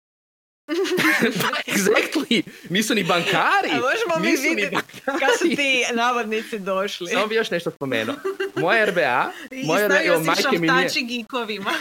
[1.42, 2.44] Pa, exactly!
[2.70, 3.72] Nisu ni bankari!
[3.72, 5.20] A možemo mi vidjeti bankari!
[5.20, 7.08] kad su ti navodnici došli.
[7.08, 8.16] Samo bi još nešto spomenuo.
[8.56, 10.74] Moja RBA, I moja RBA, stavio evo, si mi nije...
[10.74, 11.72] šaptači geekovima.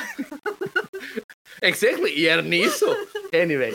[1.69, 2.87] Exactly, jer nisu.
[3.33, 3.73] Anyway,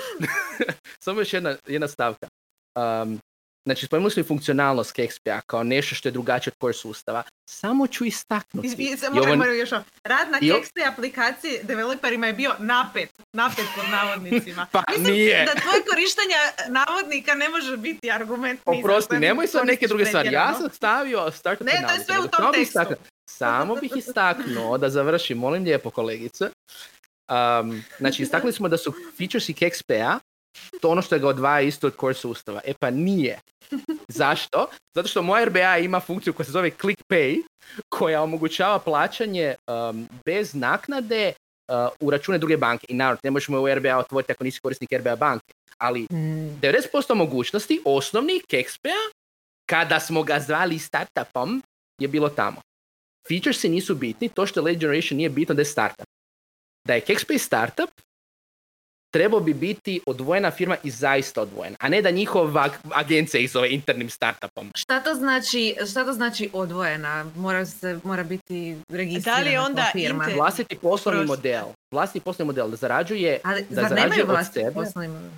[1.03, 2.27] samo još jedna, jedna stavka.
[2.75, 3.19] Um,
[3.65, 7.23] znači, spomenuli smo i funkcionalnost KXP-a kao nešto što je drugačije od core sustava.
[7.45, 8.67] Samo ću istaknuti.
[8.69, 9.69] I, i, I samo ovo- moram još.
[10.03, 13.09] Rad na KexPay aplikaciji developerima je bio napet.
[13.33, 14.67] Napet pod navodnicima.
[14.71, 15.45] Pa Mislim nije.
[15.45, 16.35] da tvoje korištenje
[16.69, 18.59] navodnika ne može biti argument.
[18.65, 20.31] Oprosti, nemoj sad neke druge stvari.
[20.31, 22.79] Ja sam stavio startup Ne, to je sve u tom samo bih tekstu.
[22.79, 22.95] istaknuo-
[23.27, 26.49] Samo bih istaknuo da završim, molim lijepo kolegice.
[27.29, 30.19] Um, znači, istakli smo da su features i KXP-a
[30.81, 32.61] to ono što ga odvaja isto od core sustava.
[32.65, 33.39] E pa nije.
[34.21, 34.67] Zašto?
[34.95, 37.41] Zato što moja RBA ima funkciju koja se zove Click Pay,
[37.89, 41.33] koja omogućava plaćanje um, bez naknade
[41.67, 42.85] uh, u račune druge banke.
[42.89, 45.53] I naravno, ne možeš moju RBA otvoriti ako nisi korisnik RBA banke.
[45.77, 49.11] Ali 90% mogućnosti osnovnih KXP-a,
[49.69, 51.63] kada smo ga zvali startupom,
[51.99, 52.61] je bilo tamo.
[53.27, 56.07] Featuresi nisu bitni, to što je lead generation nije bitno da je startup.
[56.87, 57.89] Da je KexPay startup,
[59.11, 63.69] trebao bi biti odvojena firma i zaista odvojena, a ne da njihova agencija ih zove
[63.69, 64.71] internim startupom.
[64.75, 67.25] Šta to znači, šta to znači odvojena?
[67.35, 70.23] Mora, se, mora biti registrirana Da li onda firma.
[70.25, 71.37] inter- Vlastiti poslovni Oprosti.
[71.39, 71.63] model.
[71.91, 74.71] Vlastiti poslovni model da zarađuje, Ali da zar zarađuje nemaju od vlastiti sebe.
[74.73, 75.29] poslovni model?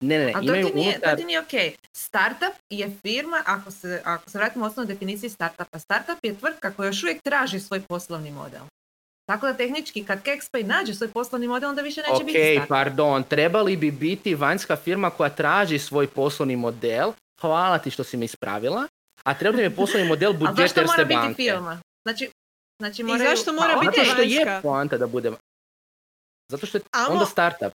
[0.00, 1.16] Ne, ne, ne, A to ti nije, to unutar...
[1.16, 1.54] ti nije ok.
[1.92, 6.70] Startup je firma, ako se, ako se vratimo u osnovnu definiciji startupa, startup je tvrtka
[6.70, 8.60] koja još uvijek traži svoj poslovni model.
[9.28, 12.68] Tako da tehnički kad KexPay nađe svoj poslovni model, onda više neće biti Ok, startup.
[12.68, 17.12] pardon, trebali bi biti vanjska firma koja traži svoj poslovni model.
[17.40, 18.88] Hvala ti što si me ispravila.
[19.24, 21.34] A trebali mi je poslovni model Ali zašto budžeterske mora biti banke.
[21.36, 21.80] firma?
[22.04, 22.30] Znači,
[22.78, 23.30] znači I moraju...
[23.30, 25.32] zašto mora Pa, biti Zato što je poanta da bude...
[26.50, 27.72] Zato što je Amo- onda startup.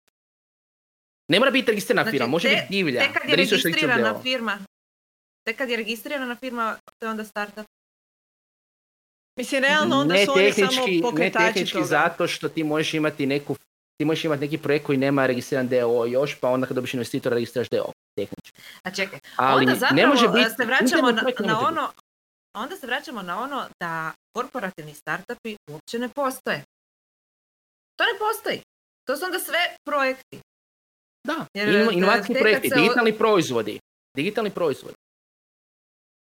[1.28, 3.00] Ne mora biti registrirana Znači, firma, može te- biti divlja.
[3.00, 4.58] Tek kad je registrirana registrirana firma,
[5.44, 7.66] tek kad je registrirana firma, to je onda startup.
[9.36, 11.86] Mislim, realno onda ne su oni samo tehnički, ne pokretači tehnički toga.
[11.86, 13.56] zato što ti možeš imati neku
[13.96, 17.34] ti možeš imati neki projekt koji nema registriran DO još, pa onda kad dobiš investitora
[17.34, 17.92] registriraš DO.
[18.16, 18.62] tehnički.
[18.82, 21.92] A čekaj, Ali onda zapravo ne može e, biti, se vraćamo na, na ono,
[22.54, 26.64] onda se vraćamo na ono da korporativni startupi uopće ne postoje.
[27.96, 28.62] To ne postoji.
[29.06, 30.40] To su onda sve projekti.
[31.26, 33.80] Da, Jer, e, inovacijski kad projekti, se digitalni proizvodi.
[34.16, 34.93] Digitalni proizvodi.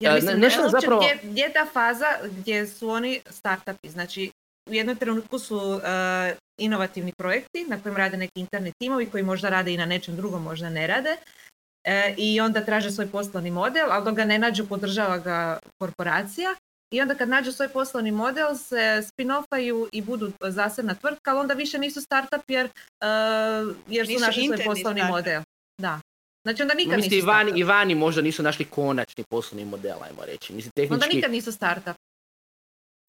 [0.03, 3.21] Ja E, mislim, ne- ne, nešto zapravo- gdje, gdje je ta faza gdje su oni
[3.29, 3.89] startupi.
[3.89, 4.31] Znači,
[4.69, 9.49] u jednom trenutku su e, inovativni projekti na kojim rade neki interni timovi koji možda
[9.49, 11.17] rade i na nečem drugom, možda ne rade.
[11.85, 16.55] E, I onda traže svoj poslovni model, ali dok ga ne nađu, podržava ga korporacija.
[16.93, 21.53] I onda kad nađu svoj poslovni model se spin-offaju i budu zasebna tvrtka, ali onda
[21.53, 23.07] više nisu startup jer, e,
[23.87, 25.09] jer su našli svoj poslovni startup.
[25.09, 25.41] model.
[25.81, 25.99] Da.
[26.43, 27.59] Znači onda nikad Mislim, nisu Ivani, startup.
[27.59, 30.53] Ivani možda nisu našli konačni poslovni model, ajmo reći.
[30.53, 31.95] Mislim, Onda tehnički, nikad nisu startup.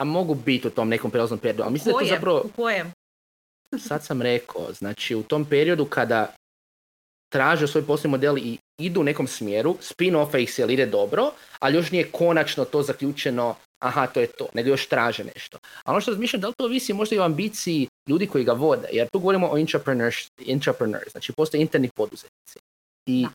[0.01, 1.62] a mogu biti u tom nekom prelaznom periodu.
[1.62, 2.16] Ali mislim da je to Kojem?
[2.16, 2.93] zapravo, U kojem?
[3.78, 6.35] sad sam rekao, znači u tom periodu kada
[7.32, 11.76] traže svoj poslovni model i idu u nekom smjeru, spin-offa ih se ide dobro, ali
[11.76, 15.59] još nije konačno to zaključeno, aha, to je to, nego još traže nešto.
[15.85, 18.53] A ono što razmišljam, da li to ovisi možda i o ambiciji ljudi koji ga
[18.53, 20.16] vode, jer tu govorimo o entrepreneurs,
[20.47, 22.59] entrepreneurs znači postoje interni poduzetnici.
[23.07, 23.27] I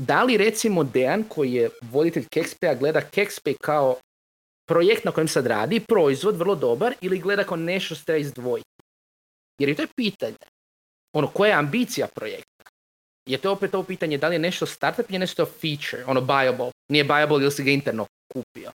[0.00, 0.22] da.
[0.22, 3.96] li recimo Dejan koji je voditelj Kexpay gleda Kexpay kao
[4.68, 8.68] projekt na kojem sad radi, proizvod vrlo dobar, ili gleda kao nešto što treba izdvojiti?
[9.60, 10.36] Jer i to je pitanje.
[11.16, 12.64] Ono, koja je ambicija projekta?
[13.28, 16.20] Je to opet ovo pitanje da li je nešto startup ili je nešto feature, ono
[16.20, 16.70] buyable.
[16.88, 18.70] Nije buyable ili si ga interno kupio.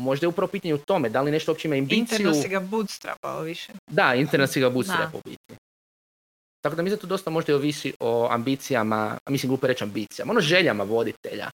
[0.00, 1.98] Možda je upravo pitanje u tome, da li nešto uopće ima ambiciju.
[1.98, 3.72] Interno si ga bootstrapao više.
[3.90, 5.18] Da, internet si ga bootstrap Da.
[5.18, 5.54] u biti.
[6.64, 10.30] Tako da mislim da tu dosta možda i ovisi o ambicijama, mislim glupo reći ambicijama,
[10.30, 11.50] ono željama voditelja.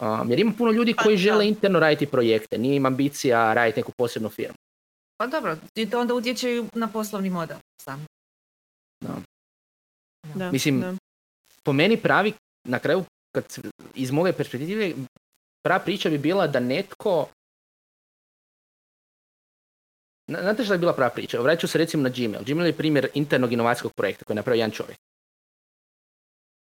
[0.00, 1.22] Um, jer ima puno ljudi Pa koji da.
[1.22, 4.54] žele interno raditi projekte, nije im ambicija raditi neku posebnu firmu.
[5.16, 8.06] Pa dobro, i to onda utječe na poslovni model sam.
[10.34, 10.94] Da, Mislim, da.
[11.62, 12.32] po meni pravi,
[12.64, 13.44] na kraju, kad,
[13.94, 14.92] iz moje perspektive,
[15.62, 17.28] prava priča bi bila da netko
[20.28, 21.40] Znate što je bila prava priča?
[21.40, 22.44] Vratit ću se recimo na Gmail.
[22.46, 24.98] Gmail je primjer internog inovacijskog projekta koji je napravio jedan čovjek.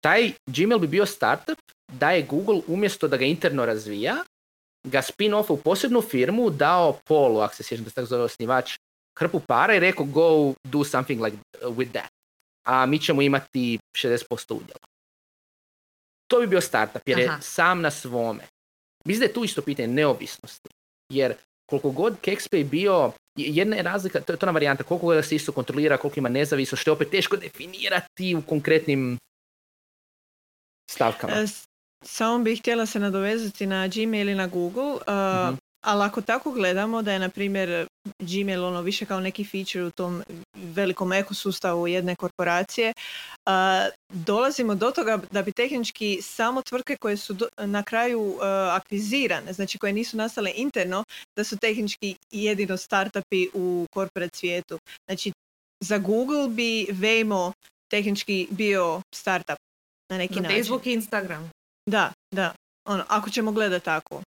[0.01, 1.59] Taj Gmail bi bio startup
[1.91, 4.15] da je Google umjesto da ga interno razvija,
[4.83, 8.77] ga spin-off u posebnu firmu dao Polu, ako se sjećam da se tako zove osnivač,
[9.19, 12.11] hrpu para i rekao go do something like uh, with that.
[12.67, 14.85] A mi ćemo imati 60% udjela.
[16.27, 17.41] To bi bio startup jer je Aha.
[17.41, 18.43] sam na svome.
[19.05, 20.69] Mislim da je tu isto pitanje neovisnosti.
[21.09, 21.35] Jer
[21.69, 25.35] koliko god Kexpay bio, jedna je razlika, to je to ona varijanta, koliko god se
[25.35, 29.17] isto kontrolira, koliko ima nezavisnost, što je opet teško definirati u konkretnim
[30.91, 31.33] stavkama.
[31.33, 31.45] E,
[32.05, 34.99] Samo bih htjela se nadovezati na Gmail i na Google, uh,
[35.49, 35.55] Mhm.
[35.81, 37.87] Ali ako tako gledamo da je, na primjer,
[38.19, 40.23] Gmail ono više kao neki feature u tom
[40.53, 42.93] velikom ekosustavu jedne korporacije,
[43.45, 43.53] uh,
[44.09, 49.53] dolazimo do toga da bi tehnički samo tvrtke koje su do- na kraju uh, akvizirane,
[49.53, 51.03] znači koje nisu nastale interno,
[51.37, 54.79] da su tehnički jedino startupi u korporat svijetu.
[55.09, 55.31] Znači,
[55.83, 57.51] za Google bi Waymo
[57.91, 59.57] tehnički bio startup
[60.11, 60.57] na neki Na način.
[60.57, 61.51] Facebook i Instagram.
[61.89, 62.53] Da, da.
[62.87, 64.21] Ono, ako ćemo gledati tako.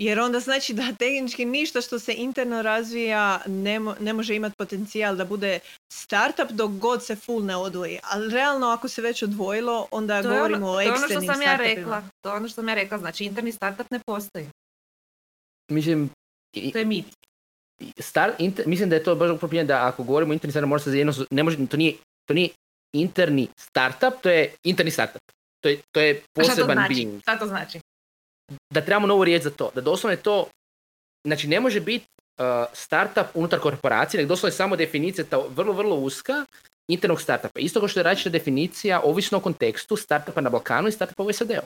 [0.00, 4.54] Jer onda znači da tehnički ništa što se interno razvija ne, mo- ne može imati
[4.56, 5.58] potencijal da bude
[5.92, 7.98] startup dok god se full ne odvoji.
[8.04, 10.96] Ali realno ako se već odvojilo, onda To je, govorimo ono, o to je ono
[10.96, 12.02] što eksternim sam ja rekla.
[12.20, 12.98] To je ono što sam ja rekla.
[12.98, 14.46] Znači, interni startup ne postoji.
[15.70, 16.10] Mislim,
[16.54, 17.06] i- To je mit.
[17.98, 20.68] star, inter- mislim da je to baš upravo pitanje da ako govorimo o interni startup,
[20.68, 21.94] mora se jedno, ne može, to nije,
[22.28, 22.48] to nije
[22.94, 25.22] interni startup, to je interni startup.
[25.62, 26.94] To je, to je A šta to poseban znači?
[26.94, 27.20] being.
[27.22, 27.80] Šta to znači?
[28.70, 29.70] Da trebamo novu riječ za to.
[29.74, 30.46] Da doslovno je to,
[31.26, 32.06] znači ne može biti
[32.38, 36.44] uh, startup unutar korporacije, nego doslovno je samo definicija ta vrlo, vrlo uska
[36.88, 37.60] internog startupa.
[37.60, 41.32] Isto kao što je različita definicija, ovisno o kontekstu, startupa na Balkanu i startupa u
[41.32, 41.62] SAD-u.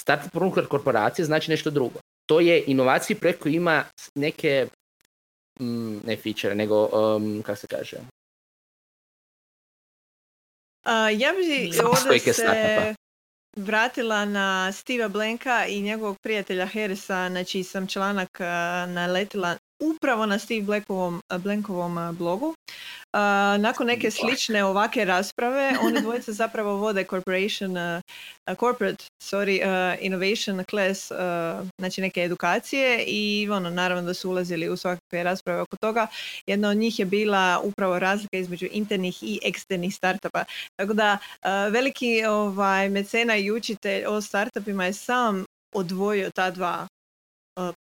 [0.00, 2.00] Startup unutar korporacije znači nešto drugo.
[2.26, 3.84] To je inovacijski projekt koji ima
[4.14, 4.66] neke,
[5.60, 7.96] mm, ne feature, nego, um, kako se kaže,
[10.84, 12.94] A, ja bih Sastojke ovdje se.
[13.56, 19.56] Vratila na Steva Blanka i njegovog prijatelja Harrisa, na čiji sam članak a, naletila
[19.90, 22.54] upravo na Steve Blankovom, Blankovom a, blogu.
[23.12, 27.76] A, nakon neke slične ovake rasprave, oni dvojice zapravo vode corporation,
[28.60, 29.60] corporate, sorry,
[30.00, 31.12] innovation class,
[31.78, 36.06] znači neke edukacije i ono, naravno da su ulazili u svakakve rasprave oko toga.
[36.46, 40.44] Jedna od njih je bila upravo razlika između internih i eksternih startupa.
[40.76, 41.18] Tako da
[41.70, 46.86] veliki ovaj, mecena i učitelj o startupima je sam odvojio ta dva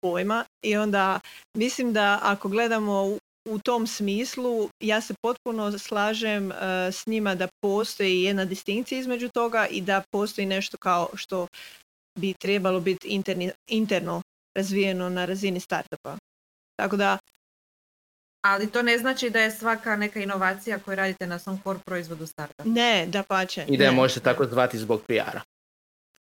[0.02, 1.20] pojma i onda
[1.58, 6.58] mislim da ako gledamo u- u tom smislu ja se potpuno slažem uh,
[6.92, 11.48] s njima da postoji jedna distinkcija između toga i da postoji nešto kao što
[12.20, 14.22] bi trebalo biti interni, interno
[14.58, 16.18] razvijeno na razini startupa.
[16.76, 17.18] Tako da
[18.46, 22.28] Ali to ne znači da je svaka neka inovacija koju radite na svom core proizvodu
[22.28, 22.66] startup.
[22.66, 23.66] ne, da pače.
[23.68, 25.42] I da je može se tako zvati zbog PR-a.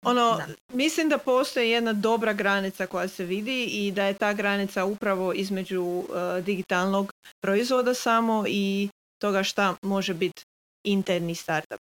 [0.02, 0.46] Ono, Da.
[0.72, 5.32] mislim da postoji jedna dobra granica koja se vidi i da je ta granica upravo
[5.32, 6.06] između uh,
[6.44, 8.88] digitalnog proizvoda samo i
[9.18, 10.44] toga šta može biti
[10.84, 11.80] interni startup.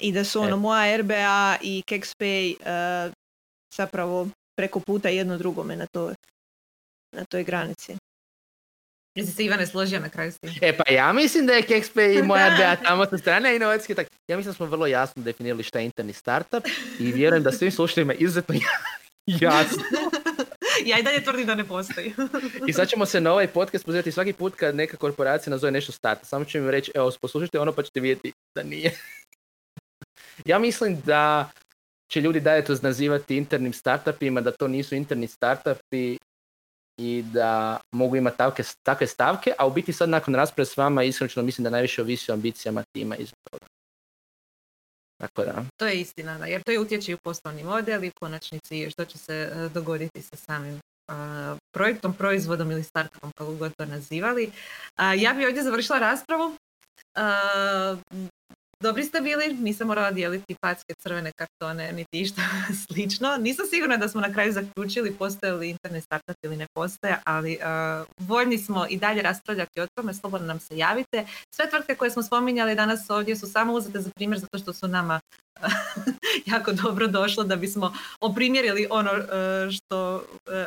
[0.00, 0.60] I da su ono E.
[0.60, 3.12] moja RBA i KexPay uh,
[3.76, 6.12] zapravo preko puta jedno drugome na, to,
[7.16, 7.96] na toj granici.
[9.14, 10.50] Jesi se Ivane složio na kraju s tim?
[10.62, 13.94] E pa ja mislim da je Kexpay i moja RBA tamo sa strane inovacijske.
[13.94, 14.06] Tak.
[14.28, 16.64] Ja mislim da smo vrlo jasno definirali šta je interni startup
[16.98, 18.54] i vjerujem da svim slušateljima izuzetno
[19.40, 19.82] jasno.
[20.84, 22.14] ja i dalje tvrdim da ne postoji.
[22.68, 25.92] I sad ćemo se na ovaj podcast pozivati svaki put kad neka korporacija nazove nešto
[25.92, 26.26] startup.
[26.26, 28.92] Samo ću im reći, evo, poslušajte ono pa ćete vidjeti da nije.
[30.44, 31.50] ja mislim da
[32.12, 36.18] će ljudi dalje to nazivati internim startupima, da to nisu interni startupi
[37.00, 41.02] i da mogu imati takve, takve stavke, a u biti sad nakon rasprave s vama
[41.02, 43.66] iskreno mislim da najviše ovisi o ambicijama tima iza toga.
[45.20, 48.08] Tako da, To je istina, da, jer to je utječe i u poslovni model i
[48.08, 50.80] u konačnici što će se e, dogoditi sa samim e,
[51.74, 54.52] projektom, proizvodom ili startupom, kako god to nazivali.
[54.96, 56.56] A, ja bi ovdje završila raspravu.
[57.14, 57.96] A,
[58.80, 62.42] dobri ste bili, nisam morala dijeliti packe, crvene kartone, niti išta
[62.86, 63.36] slično.
[63.36, 67.58] Nisam sigurna da smo na kraju zaključili postoje li internet startup ili ne postoje, ali
[67.60, 71.26] uh, voljni smo i dalje raspravljati o tome, slobodno nam se javite.
[71.54, 74.88] Sve tvrtke koje smo spominjali danas ovdje su samo uzete za primjer zato što su
[74.88, 75.20] nama
[76.54, 80.22] jako dobro došlo da bismo oprimjerili ono uh, što, uh,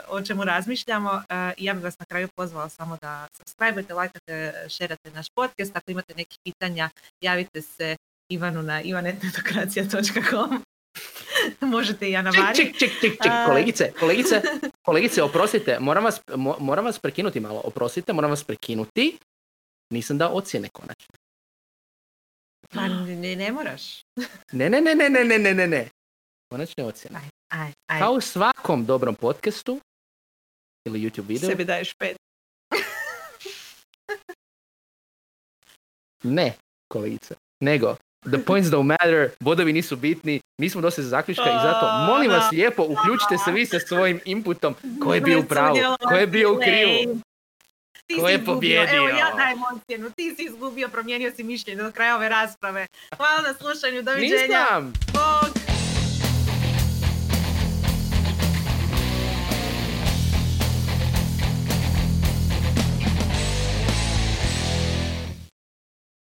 [0.10, 1.24] o čemu razmišljamo.
[1.58, 5.76] I ja bih vas na kraju pozvala samo da subscribe-ujte, lajkate, šerate naš podcast.
[5.76, 6.90] Ako imate nekih pitanja,
[7.22, 7.96] javite se
[8.32, 10.64] Ivanu na ivanetnetokracija.com
[11.62, 12.58] Možete i ček, Mari.
[12.58, 14.42] ček, ček, ček, ček, kolegice, kolegice,
[14.88, 19.18] kolegice, oprostite, moram vas, mo- moram vas prekinuti malo, oprostite, moram vas prekinuti.
[19.90, 21.23] Nisam dao ocjene konačno.
[22.74, 24.06] Pa ne, ne moraš.
[24.52, 25.90] Ne, ne, ne, ne, ne, ne, ne, ne, ne.
[26.52, 27.20] Konačne ocjene.
[27.50, 28.00] Aj, aj.
[28.00, 29.80] Kao u svakom dobrom podcastu
[30.86, 32.18] ili YouTube videu, Sebi daješ pet.
[36.38, 36.54] ne,
[36.88, 37.96] kolegice, nego,
[38.32, 42.52] the points don't matter, bodovi nisu bitni, nismo došli do zaključka i zato, molim vas
[42.52, 46.54] lijepo, uključite se vi sa svojim inputom, ko je bio u pravu, ko je bio
[46.54, 47.20] u krivu.
[48.08, 48.54] Ti Ko si je izgubio.
[48.54, 48.98] pobjedio?
[48.98, 50.10] Evo ja dajem ocjenu.
[50.10, 52.88] Ti si izgubio, promijenio si mišljenje do kraja ove rasprave.
[53.18, 54.42] Hvala na slušanju, doviđenja.
[54.42, 54.94] Nisam!